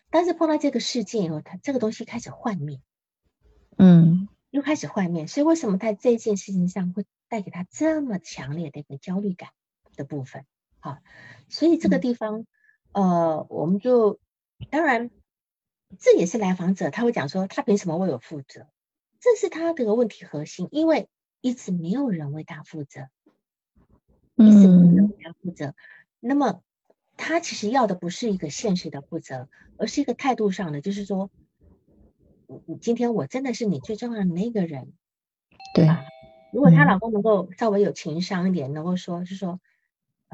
[0.09, 2.81] 但是碰到这个事件以后，他这个东西开始幻灭，
[3.77, 5.25] 嗯，又开始幻灭。
[5.25, 9.51] 所以为什么在这件事情上会带给他这么强烈的一个焦虑感
[9.95, 10.45] 的部分？
[10.87, 10.99] 好，
[11.49, 12.45] 所以这个地方，
[12.93, 14.21] 呃，我们就
[14.71, 15.11] 当然，
[15.99, 18.67] 这也是来访者他会讲说，他凭什么为我负责？
[19.19, 21.09] 这是他这个问题核心，因为
[21.41, 23.09] 一直没有人为他负责，
[24.35, 25.75] 一直没有人为他负责。
[26.21, 26.61] 那么
[27.17, 31.29] 他其实要的不是一个现实的负责，而是一个态度上的，就是说，
[32.65, 34.93] 你今天我真的是你最重要的那个人，
[35.75, 36.05] 对吧。
[36.53, 39.59] 如果她老公能够稍微有情商一点，能够说，就是说。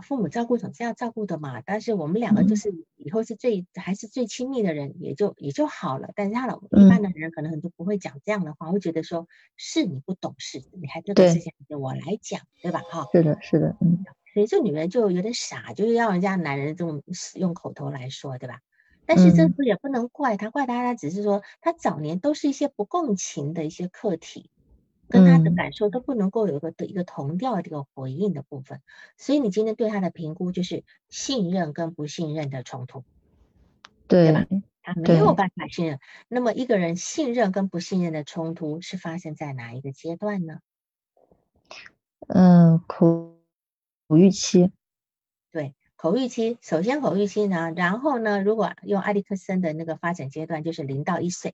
[0.02, 6.10] 父母照顾总是要照顾的嘛，但是我们两个就是以后是最还是最亲密的人，也就也就好了。
[6.16, 12.82] 但是他老一般的人可能很多不会讲这样的话，会觉得说是你不懂事，你还这个事情由我来讲，对吧？
[12.90, 14.04] 哈，是的，是的，嗯。
[14.34, 17.04] 所以这女人就有点傻，就是要人家男人这种
[17.36, 18.62] 用口头来说，对吧？
[19.06, 24.50] 但是这不也不能怪他，怪他他只是说他早年都是一些不共情的一些课题。
[25.10, 28.82] 跟他的感受都不能够有一个的一个同调的这个回应的部分，
[29.18, 33.04] 所以你今天对他的评估就是信任跟不信任的冲突，
[34.08, 34.46] 对吧？
[34.82, 36.00] 他没有办法信任。
[36.28, 40.60] 那么一个人信任跟不信任的冲突是发生在哪一个阶段呢？
[42.28, 43.38] 嗯，口
[44.08, 44.72] 口欲期。
[45.52, 46.58] 对，口欲期。
[46.62, 51.54] 首先口欲期呢，然后呢，如果用埃里克森的那个发展阶段，就是零到一岁。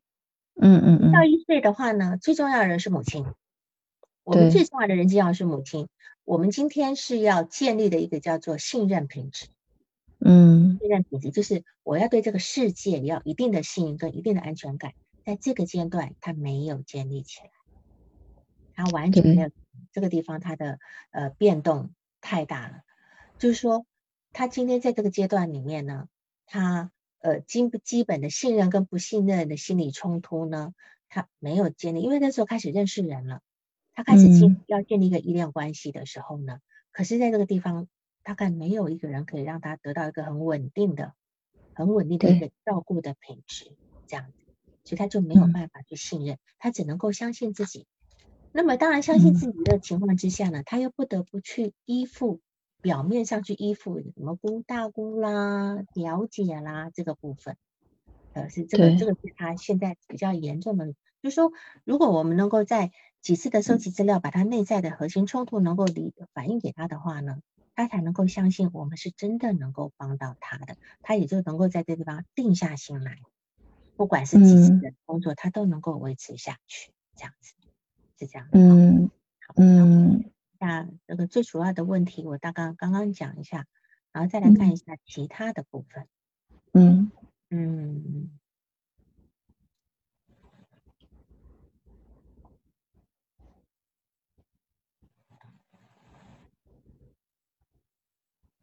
[0.61, 1.11] 嗯嗯嗯。
[1.11, 3.25] 到一岁的话呢，最重要的人是母亲。
[4.23, 5.87] 我们最重要的人际要是母亲。
[6.23, 9.47] 我们今天是要建立的一个叫做信任品质。
[10.19, 14.93] 嗯，信任品质就是我要对这个世界要一定的信任跟一定的安全感，
[15.25, 17.49] 在这个阶段他没有建立起来，
[18.75, 19.49] 他完全没有
[19.91, 20.77] 这个地方他的
[21.11, 21.89] 呃变动
[22.21, 22.81] 太大了。
[23.39, 23.85] 就是说，
[24.33, 26.07] 他今天在这个阶段里面呢，
[26.45, 30.73] 他呃基不基本的信任跟不信任的心理冲突呢，
[31.07, 33.41] 他没有建立，因为那时候开始认识人了。
[33.93, 36.59] 他开始建要建立一个依恋关系的时候呢，
[36.91, 37.89] 可是在这个地方
[38.23, 41.13] 大概没有一个人可以让他得到一个很稳定的、
[41.73, 43.75] 很稳定的一个照顾的品质，
[44.07, 44.45] 这样子，
[44.85, 47.87] 所以他就没有办法去信任，他只能够相信自己。
[48.53, 52.39] 那么当然相信自己的情况之下呢，他又不得不去依附，
[52.81, 57.57] 表面上去依附什么姑大姑啦、表姐啦这个部分，
[58.33, 60.93] 呃，是这个这个是他现在比较严重的。
[61.21, 61.51] 就是说，
[61.83, 67.41] 如果我们能够在几次的收集资料，把他内在的核心冲突能够理反映给他的话呢，
[67.75, 73.17] 他才能够相信我们是真的能够帮到他的，他也就能够在这地方定下心来，
[73.97, 77.53] 不管是几次的工作，他都能够维持下去，这样子
[78.17, 78.47] 是这样。
[78.53, 79.11] 嗯
[79.55, 83.65] 嗯，那这个最主要的问题，我大概刚刚讲一下，
[84.11, 86.07] 然后再来看一下其他的部分。
[86.73, 87.11] 嗯
[87.49, 88.29] 嗯。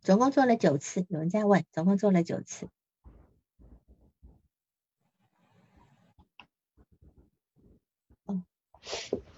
[0.01, 2.69] 总共做了九次，有人在问，总共做了九次。
[8.27, 8.45] 哦，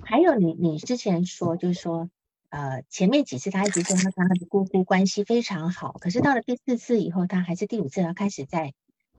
[0.05, 2.11] 还有你，你之前说，就是说，
[2.51, 8.73] 呃，前面几次他一直说他跟他的姑姑关系非常好，可是到了第四次以后，他还是第五次，他开始在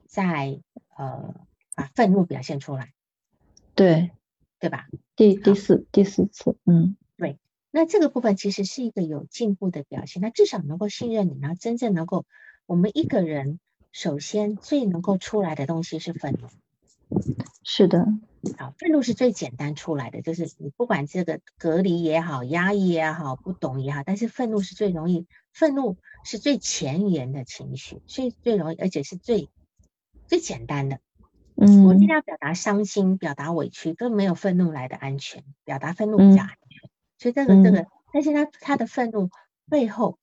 [0.06, 0.60] 在
[0.96, 1.34] 呃
[1.74, 2.92] 把愤怒表现出来，
[3.74, 4.10] 对
[4.58, 4.86] 对吧？
[5.16, 6.96] 第第四第四次，嗯。
[7.16, 7.38] 对
[7.70, 12.26] 那这个部分其实是一个有进步的表现，他至少能够信任你，然后真正能够，
[12.66, 13.60] 我们一个人
[13.92, 16.48] 首先最能够出来的东西是愤怒，
[17.62, 18.08] 是的，
[18.56, 29.50] 好，愤怒是最简单出来的，就是你不管这个隔离也好，压抑也好，不懂也好，但是愤怒是最容易，愤怒是最前沿的情绪，所以最容易，而且是最
[30.26, 31.00] 最简单的。
[31.54, 36.90] 嗯，我尽量表达伤心，表达委屈，都没有愤怒来的安全，表达愤怒比较安全。
[37.18, 39.28] 所以这个这个，但是他他的愤怒
[39.68, 40.18] 背后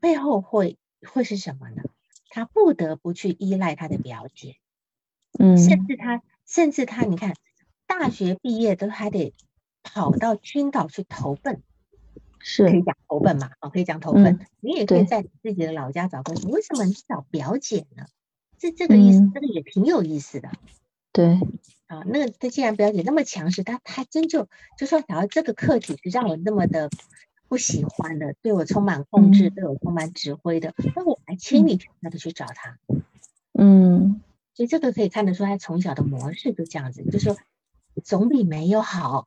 [0.00, 1.82] 背后会会是什么呢？
[2.30, 4.56] 他不得不去依赖他的表姐，
[5.38, 6.22] 嗯，甚至他。
[6.52, 7.34] 甚至他，你看，
[7.86, 9.32] 大学毕业都还得
[9.82, 11.62] 跑到青岛去投奔，
[12.38, 13.52] 是可以讲投奔嘛？
[13.62, 14.38] 哦，可以讲投奔。
[14.60, 18.04] 你也可以在自己的老家找工作，为什么你找表姐呢？
[18.58, 20.50] 这这个意思，这个也挺有意思的。
[21.10, 21.40] 对，
[21.86, 24.46] 啊，那他既然表姐那么强势，他还真就
[24.76, 26.90] 就说，假如这个课题是让我那么的
[27.48, 32.78] 不喜欢的，对我充满控制，对我充满指挥的，那我还千里迢迢的去找他。
[33.54, 34.20] 嗯。
[34.62, 37.36] 所以这个可以看得出，他从小的模式就这样子，就是说
[38.04, 39.26] 总比没有好。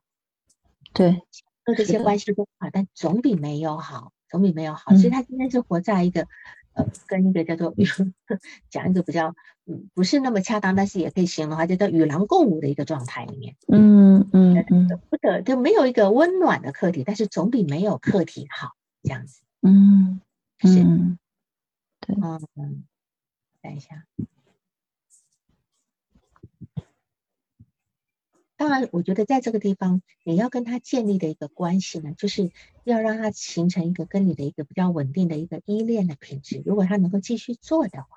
[0.94, 1.20] 对，
[1.66, 4.96] 做这些关系都好，但总比没有好，总比没有好。
[4.96, 6.26] 所以他今天是活在一个
[6.72, 7.74] 呃，跟一个叫做
[8.70, 9.34] 讲一个比较
[9.66, 13.56] 嗯不是那么恰当，但是也可以形容的话，叫做与狼共舞的一个状态里面。
[13.68, 18.70] 嗯嗯嗯，不得就没有一个温暖的课题，但是总比没有课题好，
[19.02, 19.42] 这样子。
[19.60, 20.22] 嗯，
[20.64, 21.18] 嗯，
[22.00, 22.16] 对，
[22.54, 22.84] 嗯，
[23.60, 24.06] 等一下。
[28.58, 32.50] 当然，我觉得在这个地方，你要跟他建立的一个关系呢，就是
[32.84, 36.62] 要让他形成一个跟你的一个比较稳定的一个依恋的品质。
[36.64, 38.08] 如果他能够继续做的话，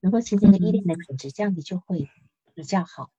[0.00, 2.10] 能够形成一个依恋的品质，这样子就会
[2.54, 3.10] 比较好。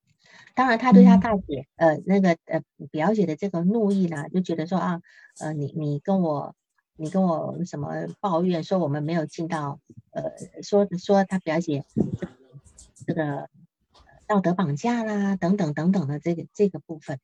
[0.53, 5.01] 当然，他对他大姐，呃，那个呃表姐的这个怒意呢，就觉得说啊，
[5.39, 6.53] 呃，你你跟我，
[6.97, 9.79] 你跟我什么抱怨，说我们没有尽到，
[10.11, 10.23] 呃，
[10.61, 11.85] 说说他表姐
[13.07, 13.49] 这个。
[14.27, 17.19] 道德绑架啦，等等等等的这个这个部分，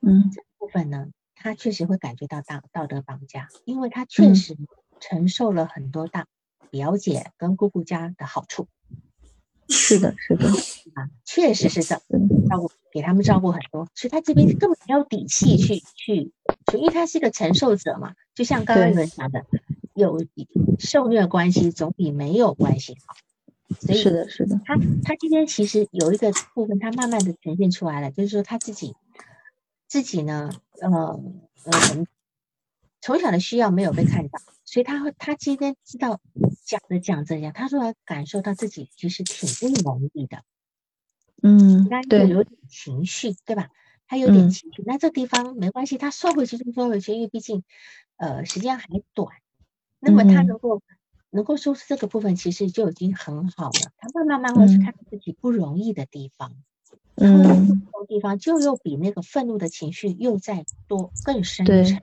[0.00, 4.56] 嗯，这部分呢，他确实会感觉到道道德绑架，因为他确实
[5.00, 6.26] 承受了很多大
[6.70, 8.68] 表姐跟姑姑家的好处。
[9.68, 10.48] 是的，是的，
[10.94, 11.96] 啊，确实是这
[12.48, 16.32] 照顾给他们照顾很多，所以他这边根本没有底气去去，
[16.74, 19.44] 因为他是一个承受者嘛，就像刚刚你们讲的，
[19.94, 20.24] 有
[20.78, 23.16] 受虐关系总比没有关系好。
[23.80, 28.94] 是的，是的，他他今天其实有一个部分，他慢慢的呈现出来了，就是说他自己
[29.88, 30.50] 自己呢，
[30.80, 30.88] 呃
[31.64, 32.06] 呃，
[33.00, 36.20] 从小的需要没有被看到，所以他会他今天知道
[36.64, 40.44] 讲着讲着讲，他说他感受到自己其实挺不容易的，
[41.42, 43.70] 嗯，那，有点情绪，对吧？
[44.06, 47.64] 他有点情绪，那这地方没关系，他收回去就收回去，因为毕竟
[48.16, 49.34] 呃时间还短，
[49.98, 50.80] 那么他能够。
[51.36, 53.92] 能够说出这个部分，其实就已经很好了。
[53.98, 56.56] 他慢慢慢会去看自己不容易的地方，
[57.14, 62.02] 嗯，这个地方就又比那个愤怒的情绪又再多更深沉，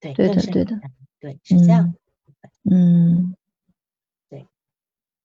[0.00, 0.80] 对，对的，对的，
[1.20, 1.94] 对，是这样。
[2.68, 3.36] 嗯，
[4.28, 4.48] 对，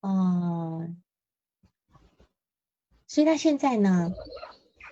[0.02, 1.02] 嗯，
[3.08, 4.14] 所以他现在呢，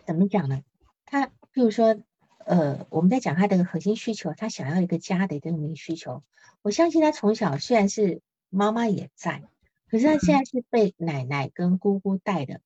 [0.07, 0.63] 怎么讲呢？
[1.05, 1.95] 他比如说，
[2.43, 6.23] 呃，我们在讲他的核心需求，他想要一个家的一个需求。
[6.63, 8.21] 我相信他从小虽然是。
[8.49, 9.43] 妈妈也在，
[9.89, 12.61] 可是他现在是被奶奶跟姑姑带的。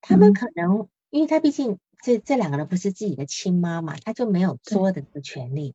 [0.00, 5.74] 他们可能，因为他毕竟这这两个人不是自己的亲妈嘛，他就没有作的这个权利。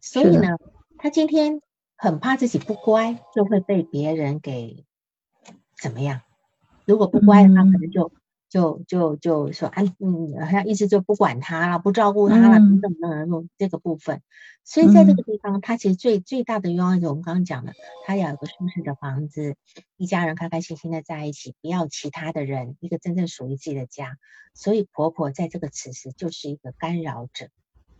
[0.00, 0.56] 所以呢，
[0.98, 1.60] 他今天
[1.96, 4.84] 很怕自己不乖，就会被别人给
[5.80, 6.22] 怎么样？
[6.84, 8.12] 如果不乖的话，可能就。
[8.56, 14.22] 就就就说，哎，嗯，好像意思就不管他了，不照顾他了，等等等等，这个部分。
[14.64, 17.74] 所以在这个地方，他其实最最大的愿望就是我们刚刚讲的，
[18.06, 19.56] 他要有个舒适的房子，
[19.98, 24.16] 一家人开开心心的在一起，不要其他的人，一个真正属于自己的家。
[24.54, 27.48] 所以婆婆在这个此时就是一个干扰者。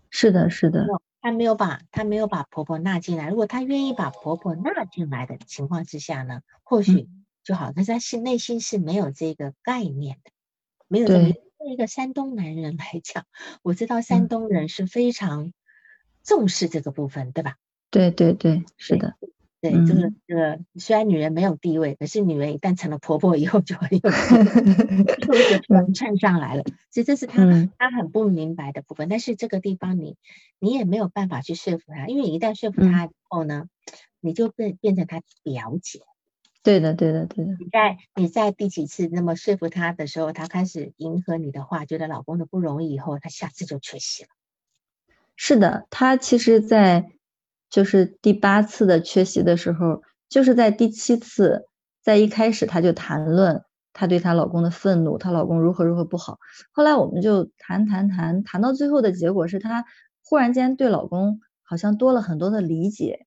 [0.08, 0.86] 是的，是的。
[1.20, 3.28] 他没有把他没有把婆婆纳进来。
[3.28, 7.08] 如果他愿意把婆婆纳进来的情况之下呢，或许
[7.44, 7.72] 就好。
[7.72, 10.30] 可是他心内心是没有这个概念的。
[10.88, 11.28] 没有这么
[11.72, 13.24] 一个山东男人来讲，
[13.62, 15.52] 我知道山东人是非常
[16.22, 17.56] 重视这个部分，对吧？
[17.90, 19.14] 对对对，是的，
[19.60, 26.62] 对就是这个，虽然女人没有地位，可是女人一旦成了婆婆以后， 就会有就一个称上来了。
[26.90, 27.44] 所以这是他
[27.78, 29.08] 他很不明白的部分。
[29.08, 30.16] 但是这个地方你
[30.58, 33.66] 你也没有办法去说服他，因为你一旦说服他以后呢，
[34.20, 36.00] 你就变变成他表姐。
[36.66, 37.52] 对的，对的，对的。
[37.60, 44.28] 你在你在第几次那么说服他的时候，他开始迎合你的话，觉得老公的不容易以后，他下次就缺席了。
[45.36, 47.12] 是的，他其实，在
[47.70, 51.68] 就是第八次的缺席的时候，就是在第七次，
[52.02, 53.62] 在一开始他就谈论
[53.92, 56.40] 她对她老公的愤怒，她老公如何如何不好。
[56.72, 59.84] 后来我们就谈谈谈，谈到最后的结果是她
[60.24, 63.24] 忽然间对老公好像多了很多的理解，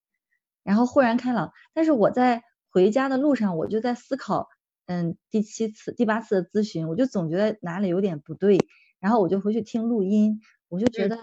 [0.66, 1.54] 然后豁然开朗。
[1.74, 4.48] 但是我在回家的路上，我就在思考，
[4.86, 8.60] 嗯，第七次、第八次的咨询，我就总觉得哪里有点不对，
[9.00, 11.18] 然后我就回去听录音，我就觉得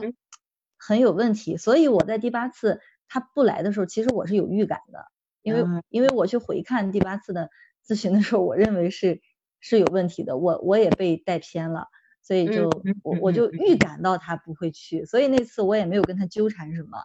[0.76, 1.56] 很有问题。
[1.56, 5.06] 所以我在第八次他不来的时候，其实我是有预感的，
[5.42, 7.50] 因为因为我去回看第八次的
[7.86, 9.20] 咨询的时候，我认为是
[9.60, 11.86] 是有问题的，我我也被带偏了，
[12.22, 12.68] 所以就
[13.02, 16.98] 我我就预感到他不会去，所以那次我也没有跟他纠缠什么，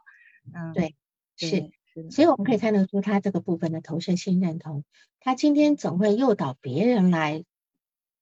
[0.54, 0.96] 嗯，对，
[1.38, 1.72] 是。
[2.10, 4.84] 所以我们可以看得出他这个部分的投射性认同，
[5.20, 7.44] 他今天总会诱导别人来，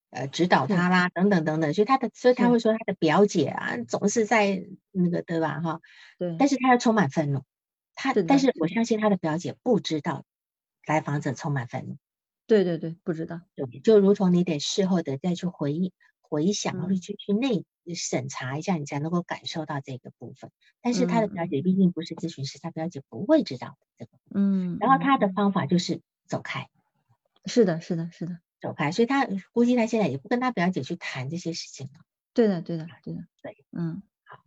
[0.09, 1.73] 呃，指导他啦，等等等等。
[1.73, 5.61] 所以他的，所以他会说他的表姐啊，总是在那个，对吧？
[5.61, 5.81] 哈，
[6.17, 6.35] 对。
[6.39, 7.43] 但是他又充满愤怒，
[7.93, 10.25] 他，但是我相信他的表姐不知道
[10.85, 11.97] 来访者充满愤怒。
[12.47, 13.41] 对对对，不知道。
[13.53, 15.93] 对，就如同你得事后的再去回忆、
[16.29, 17.65] 回想，或者去去内。
[17.95, 20.51] 审查一下，你才能够感受到这个部分。
[20.79, 24.11] 但是他的表姐毕竟不是咨询师，他表姐不会知道这个。
[24.29, 24.77] 嗯。
[24.79, 26.69] 然后他的方法就是走开。
[27.45, 28.91] 是的，是的，是的，走开。
[28.91, 31.93] 所以他估计他现在也不跟他表姐去谈这些事情了。
[32.35, 33.65] 对的，对的，对的，对。
[33.71, 34.43] 嗯，好。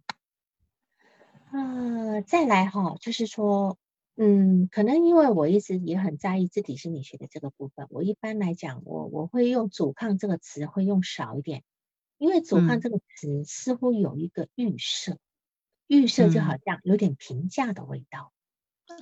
[1.50, 3.76] 呃，再来哈，就是说，
[4.14, 11.64] 嗯，可能因为我一直也很在意自体心理学的这个部分，我一般来讲，我我会用阻抗这个词会用少一点。
[12.22, 15.18] 因为阻抗这个词似乎有一个预设，
[15.88, 18.32] 预设就好像有点评价的味道，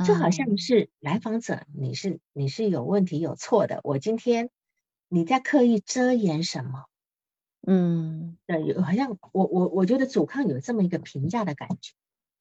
[0.06, 0.56] 就好像。
[0.56, 4.48] 是来访者你是你是有问题有错的，我今天
[5.06, 6.86] 你在刻意遮掩什么？
[7.66, 11.92] 嗯，对，好像我我我觉得阻抗有这么一个评价的感觉，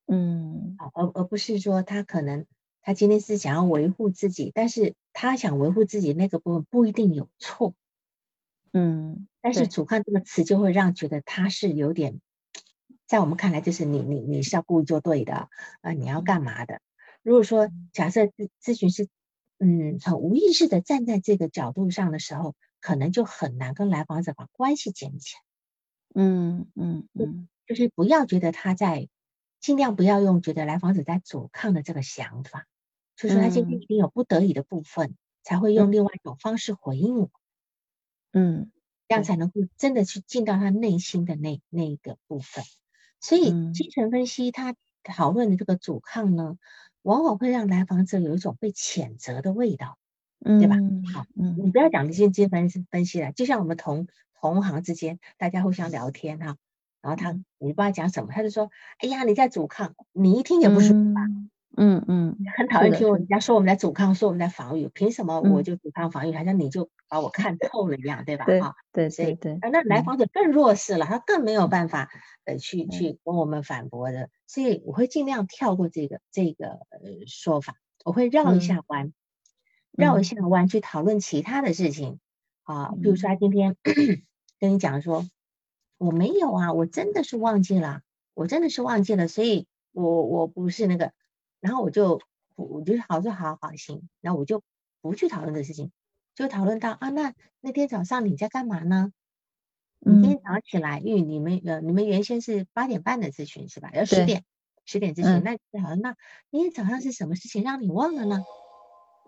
[0.07, 2.45] 嗯，而而不是说他可能
[2.81, 7.73] 他今天是想要维护自己，但是他想维护自己那个部分不一定有错。
[8.71, 12.21] 嗯，但是“阻抗”这个词就会让觉得他是有点，
[13.07, 15.49] 在我们看来就是你你你是要故意做对的
[15.81, 16.81] 啊，你要干嘛的？
[17.23, 19.07] 如果说假设咨咨询师
[19.57, 25.41] 嗯很无意识的站在这个角度上的时候，可能就很难跟来访者把关系建立起来。
[26.23, 29.09] 嗯嗯嗯，就是不要觉得他在，
[29.59, 32.67] 尽量不要用觉得来访者在阻抗的这个想法，
[33.15, 37.29] 就是他今天一定有不得已的部分，才会用另外一种方式回应我。
[38.31, 38.71] 嗯，
[39.07, 42.63] 这样才能够真的去进到他内心的那那个部分。
[43.21, 46.57] 所以精神分析他讨论的这个阻抗呢，
[47.01, 49.97] 往往会让来访者有一种被谴责的味道，
[50.59, 50.75] 对吧？
[51.13, 54.07] 好，嗯，你不要讲精神分析分析了，就像我们同
[54.39, 56.57] 同行之间，大家互相聊天哈，
[57.01, 58.69] 然后他你不知道讲什么，他就说
[58.99, 61.21] ：“哎呀，你在阻抗。”你一听也不舒服吧？
[61.27, 66.35] 嗯嗯嗯，很讨厌听人家说我们在阻抗，说我们在防御，凭什么我就阻抗防御？
[66.35, 68.45] 好像你就把我看透了一样，对吧？
[68.45, 68.59] 对，
[68.91, 69.57] 对，对，对。
[69.71, 72.09] 那来访者更弱势了，他更没有办法
[72.45, 79.13] 呃去去跟我们反驳的，所以我会尽量跳过这个这个呃说法，我会绕一下弯，
[79.91, 82.19] 绕一下弯去讨论其他的事情
[82.63, 83.77] 啊，比如说他今天
[84.59, 85.25] 跟你讲说
[85.97, 88.01] 我没有啊，我真的是忘记了，
[88.33, 91.13] 我真的是忘记了，所以我我不是那个。
[91.59, 92.21] 然后我就
[92.55, 94.61] 我就好说好好行，那我就
[95.01, 95.91] 不去讨论这事情，
[96.35, 99.11] 就讨论到啊，那那天早上你在干嘛呢？
[99.99, 103.91] 你今天早上起来，因为你们呃你们原先是八点半的咨询是吧？
[103.93, 104.45] 要十点
[104.85, 106.15] 十点咨询，那好，那
[106.49, 108.41] 今天早上是什么事情让你忘了呢？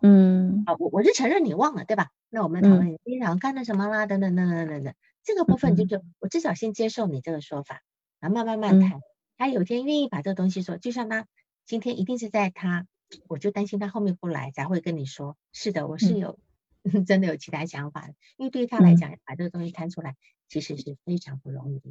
[0.02, 2.12] 嗯，啊，我我是承认你忘了对吧？
[2.30, 4.06] 那我们讨论你今天早上干了什么啦？
[4.06, 7.82] 等等等等等等，这个部分就是我至少先接受你这个说法，
[8.20, 9.02] 然后慢慢慢谈。
[9.38, 11.28] 他有天愿意把这个东西说，就像他。
[11.66, 12.86] 今天一定是在他，
[13.28, 15.38] 我就担心他后面不来，才会跟你说。
[15.54, 16.38] 是的，我是有
[17.06, 20.16] 真的有其他想法的，因为对于他来讲，把这个东西摊出来，
[20.48, 21.90] 其实是非常不容易的。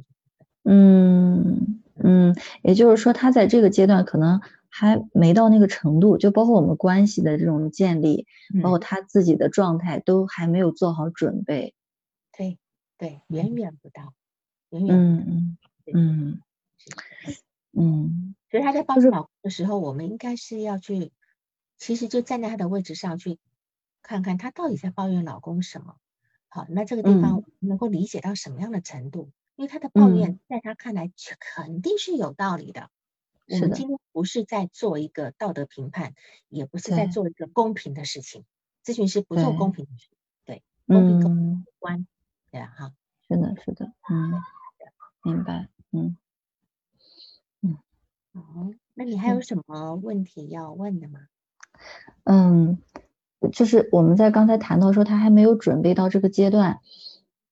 [0.63, 8.27] 嗯嗯，也就是说，他在这个阶段可能还没到那个程度，就包括我们关系的这种建立，
[8.61, 11.73] 包括他自己的状态，都还没有做好准备。
[12.37, 12.59] 对
[12.97, 14.13] 对，远远不到，
[14.69, 15.57] 远远嗯嗯
[15.93, 16.41] 嗯
[17.73, 18.35] 嗯。
[18.51, 21.13] 所以他在抱怨老公的时候，我们应该是要去，
[21.77, 23.39] 其实就站在他的位置上去
[24.01, 25.95] 看看他到底在抱怨老公什么。
[26.49, 29.31] 好，那这个地方能够理解到什么样的程度？
[29.55, 32.89] 因为他的抱怨在他看来肯定是有道理的。
[33.47, 36.13] 我们今天不是在做一个道德评判，
[36.49, 38.43] 也不是在做一个公平的事情。
[38.83, 40.09] 咨询师不做公平的事，
[40.43, 42.05] 对，公平公关，
[42.49, 42.93] 对啊，哈，
[43.29, 44.33] 是的，是的，嗯，
[45.23, 46.17] 明白，嗯。
[48.33, 51.19] 哦，那你还有什么问题要问的吗？
[52.23, 52.77] 嗯，
[53.51, 56.79] 就是我们在刚才谈到说他还没有准备到这个阶段，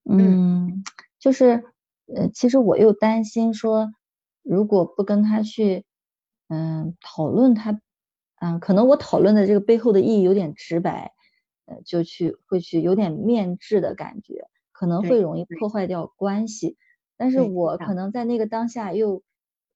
[0.05, 0.83] 嗯，
[1.19, 1.63] 就是
[2.05, 3.91] 呃，其实我又担心说，
[4.43, 5.85] 如果不跟他去
[6.47, 7.81] 嗯讨论他，
[8.39, 11.13] 嗯，可能我讨论的这个背后的意义有点直白，
[11.65, 16.77] 呃，就去会去有点面质的感觉，可能会容易破坏掉关系。
[17.17, 19.23] 但是我可能在那个当下又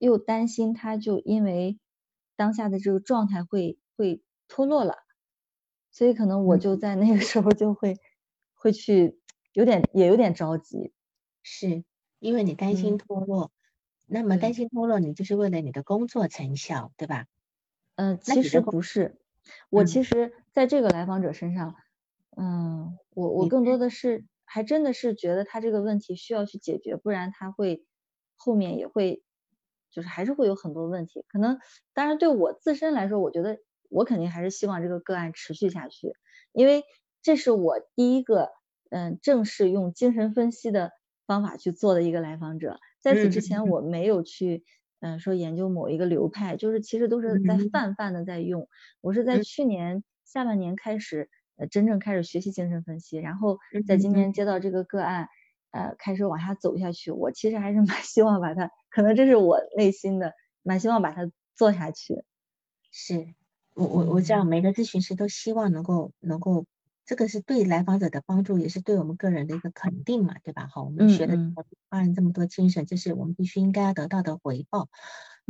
[0.04, 1.80] 又担心他就因为
[2.36, 4.97] 当下的这个状态会会脱落了。
[5.91, 7.95] 所以可能我就在那个时候就会
[8.54, 9.22] 会去
[9.54, 10.91] 有点也有点着急，
[11.41, 11.86] 是
[12.20, 13.51] 因为你担心脱落，
[14.08, 17.28] 那么担心脱落，你就是为了你的工作成效，对吧？
[17.95, 19.22] 嗯，其实不是，
[19.70, 21.76] 我其实在这个来访者身上，
[22.36, 27.86] 嗯，我我更多的是还真的是觉得他这个问题需要去解决，不然他会
[28.36, 29.24] 后面也会
[29.94, 31.60] 就是还是会有很多问题，可能
[31.94, 33.60] 当然对我自身来说，我觉得。
[33.89, 36.16] 我肯定还是希望这个个案持续下去，
[36.52, 36.84] 因为
[37.22, 38.50] 这是我第一个
[38.89, 40.91] 嗯正式用精神分析的
[41.28, 42.80] 方法去做的一个来访者。
[43.00, 44.64] 在此之前，我没有去
[45.00, 48.68] 嗯说研究某一个流派，就是其实都是在泛泛的在用。
[49.00, 55.28] 我是在去年下半年开始呃真正开始学习精神分析，然后在今年接到这个个案
[55.70, 57.12] 呃开始往下走下去。
[57.12, 62.24] 我其实还是蛮希望把它，可能这是我内心的蛮希望把它做下去。
[62.91, 63.34] 是。
[63.74, 66.68] 我我我知道每个咨询师都希望能够能够，
[67.06, 70.68] 这个是对来访者的帮助，也是对我们个人的一个肯定嘛，对吧？
[70.72, 71.36] 好，我们学了
[71.89, 74.89] 花了这么多精神，这是我们必须应该要得到的回报。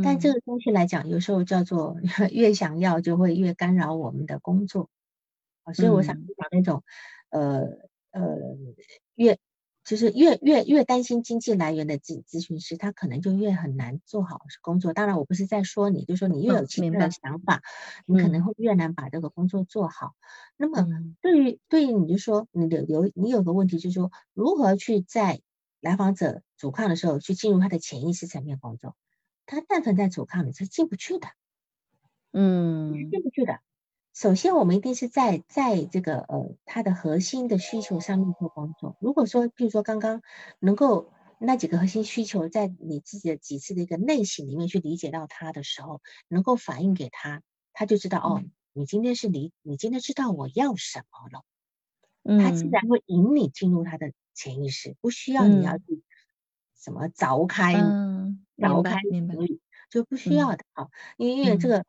[0.01, 1.97] 但这个东西来讲，有时候叫做
[2.31, 4.89] 越想要就会越干扰我们的工作。
[5.73, 6.81] 所以我想讲那种，
[7.29, 7.67] 呃
[8.11, 8.37] 呃
[9.15, 9.37] 越。
[9.83, 14.93] 就是越越越担心经济来源的咨咨询师，他可能就越很难做好工作。
[14.93, 17.61] 当然，我不是在说你，就说你越有其他的想法，
[18.05, 20.13] 你可能会越难把这个工作做好。
[20.55, 20.87] 那么，
[21.21, 25.41] 对于对于你就说你的有你有个问题，就是说如何去在
[25.81, 28.95] 来访者阻抗的时候去进入他的潜意识层面工作。
[29.45, 31.27] 他但凡在阻抗，你是进不去的，
[32.31, 33.59] 嗯，进不去的。
[34.13, 38.95] 首先，我们一定是在在这个呃，它的核心的需求上面做工作。
[38.99, 40.21] 如果说，譬如说刚刚
[40.59, 47.41] 能够那几个核心需求，在你自己的几次的一个内省里面去理解到它的时候，能够反映给他，
[47.73, 56.03] 他就知道哦，你今天是理，你今天知道我要什么了，他自然会引你进入他的潜意识，不需要你要去
[56.79, 57.73] 什么凿开，
[58.57, 59.33] 凿开，明白，
[59.89, 61.83] 就不需要的啊，因为这个。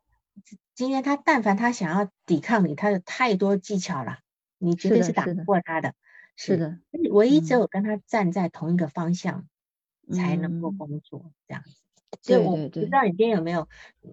[0.73, 4.19] 今天他但凡他想要抵抗你，他有太多技巧了，
[4.57, 5.93] 你绝对是打不过他的。
[6.35, 6.79] 是的，
[7.11, 9.47] 唯一只有跟他站在同一个方向，
[10.11, 11.81] 才能够工作这样子。
[12.21, 13.69] 所以我不知道你今天有没有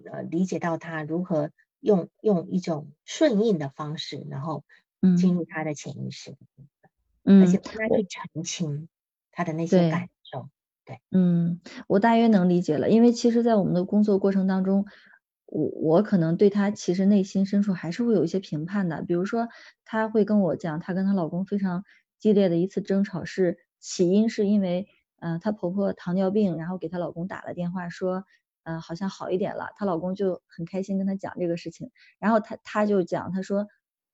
[0.09, 1.51] 呃理解到他如何
[1.81, 4.63] 用用一种顺应的方式，然后
[5.17, 6.37] 进入他的潜意识，
[7.23, 8.87] 嗯，而且帮他去澄清
[9.31, 10.47] 他的那些感受。
[10.85, 14.85] 对，嗯，我大约能理解了，因为其实，在我们的工作过程当中。
[15.53, 19.47] 我我可能对她其实内心深处还是会有一些评判的，比如说
[19.85, 21.83] 她会跟我讲，她跟她老公非常
[22.17, 24.87] 激烈的一次争吵是起因是因为，
[25.21, 28.25] 嗯，她婆婆糖尿病，然后给她老公打了电话说，
[28.63, 33.67] 嗯，好像好一点了，她老公就很开心跟她讲这个事情，然后她她就讲，她说，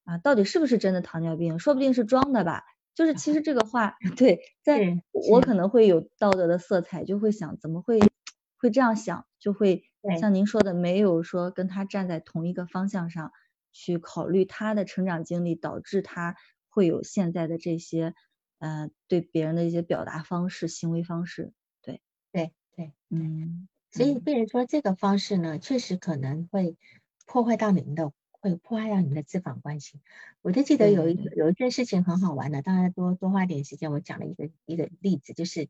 [0.03, 1.57] 啊，到底是不是真的糖尿病？
[1.57, 2.63] 说不定是装的吧。
[2.95, 4.81] 就是其实这个话， 对，在
[5.31, 7.97] 我可能会有道德的色彩，就会想怎么会
[8.59, 9.85] 会这样想，就会。
[10.15, 13.31] 像您说的，没有说跟他站在同一个方向上
[13.71, 16.35] 去考虑他的成长经历，导致他
[16.69, 18.13] 会有现在的这些，
[18.59, 21.53] 呃，对别人的一些表达方式、行为方式。
[21.81, 22.01] 对，
[22.31, 23.67] 对，对，嗯。
[23.91, 26.77] 所以，被人说这个方式呢，确实可能会
[27.26, 29.99] 破坏到你们的，会破坏到你们的咨访关系。
[30.41, 35.69] 我就记得有一有一件事情很好玩的，大家多多花点时间，我讲了一个一个例子，就是，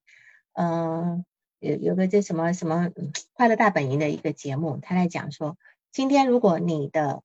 [0.53, 1.25] 嗯。
[1.59, 2.89] 有有个叫什么什么
[3.33, 5.57] 快乐大本营的一个节目，他在讲说，
[5.91, 7.21] 今天如果你的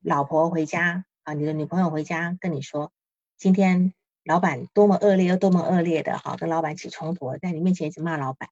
[0.00, 2.92] 老婆回家啊，你的女朋友回家跟你说，
[3.38, 8.50] 今天老板多么恶劣又多么恶劣的，好跟老板起冲突，在你面前一直骂老板，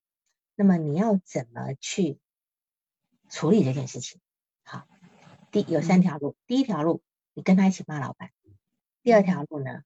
[0.55, 2.19] 那么你要怎么去
[3.28, 4.19] 处理这件事情？
[4.65, 4.86] 好，
[5.51, 7.03] 第有三条路，第一条路，
[7.35, 8.31] 你跟他一起骂老板；
[9.03, 9.82] 第二条路呢，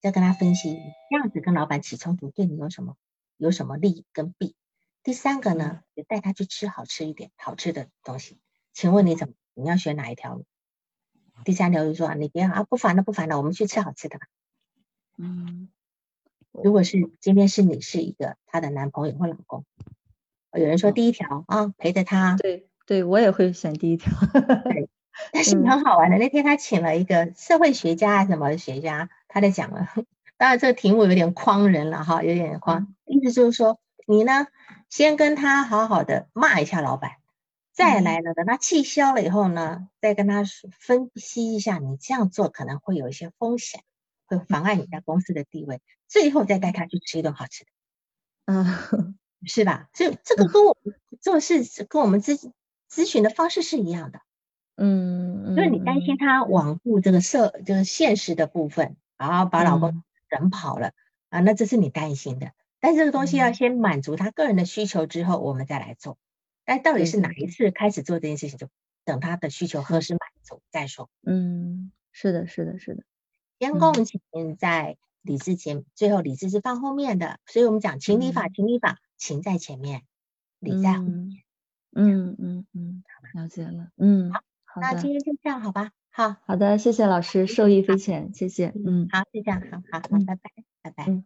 [0.00, 0.78] 再跟他分析
[1.10, 2.96] 这样子跟老板起冲突对你有什么？
[3.42, 4.54] 有什么利跟弊？
[5.02, 8.38] 第三个呢，就带他去吃好吃一点、好吃的东西。
[8.72, 9.34] 请问你怎么？
[9.54, 10.44] 你要选哪一条路？
[11.44, 14.26] 第三条就说你别啊，不烦了，不烦了，我们去吃好吃的吧。
[15.18, 15.70] 嗯，
[16.52, 19.64] 如果是今天是你是一个她的男朋友或老公，
[20.52, 22.36] 有人说第一条啊，陪着他。
[22.36, 24.12] 对对，我也会选第一条。
[24.62, 24.88] 对，
[25.32, 29.88] 但是很好玩的，那天他请了一个社会学家什么学家，他在讲了。
[30.42, 33.78] 当然这个题目有点诓人了哈，有点诓，意思就是说
[34.08, 34.48] 你呢，
[34.90, 37.12] 先跟他好好的骂一下老板，
[37.72, 40.42] 再来呢，等他气消了以后呢，再跟他
[40.80, 43.82] 分析一下，你这样做可能会有一些风险，
[44.26, 47.70] 会妨碍你在公司的地位，最后再带他去吃一顿好吃的，
[48.46, 49.14] 嗯，
[49.46, 49.90] 是吧？
[49.92, 52.50] 这这个跟我们做事跟我们咨
[52.90, 54.18] 咨询的方式是一样的。
[54.76, 60.02] 嗯，就是你担心他罔顾这个社，这个现实的部分，然后把老公
[60.38, 60.92] 人跑了
[61.28, 62.52] 啊，那这是你担心的。
[62.80, 66.18] 但这个东西要先满足他个人的需求之后，我们再来做。
[66.64, 68.68] 但到底是哪一次开始做这件事情，就
[69.04, 71.08] 等他的需求何时满足再说。
[71.24, 73.04] 嗯，是的，是的，是的。
[73.58, 74.20] 先共情
[74.58, 77.38] 在理智前，最后理智是放后面的。
[77.46, 80.02] 所以我们讲情理法，情理法，情在前面，
[80.58, 81.42] 理在后面。
[81.94, 83.04] 嗯嗯嗯，
[83.34, 83.90] 了解了。
[83.96, 84.32] 嗯。
[84.64, 85.90] 好那今天就这样，好吧？
[86.14, 88.72] 好好的，谢谢老师，受益匪浅，谢谢。
[88.86, 90.50] 嗯，好，就这样，好好好，拜拜，
[90.82, 91.22] 拜拜。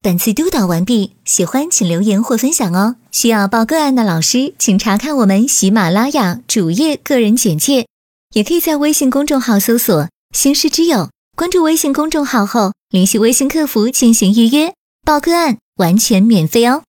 [0.00, 2.96] 本次督导完毕，喜欢请留言或分享哦。
[3.10, 7.86] 需要报个案的老师，请查看我们喜马拉雅主页个人简介，
[8.34, 14.74] 也可以在微信公众号搜索“星师之友”，关注微信公众号后联系微信客服进行预约，
[15.04, 16.82] 报个案完全免费哦。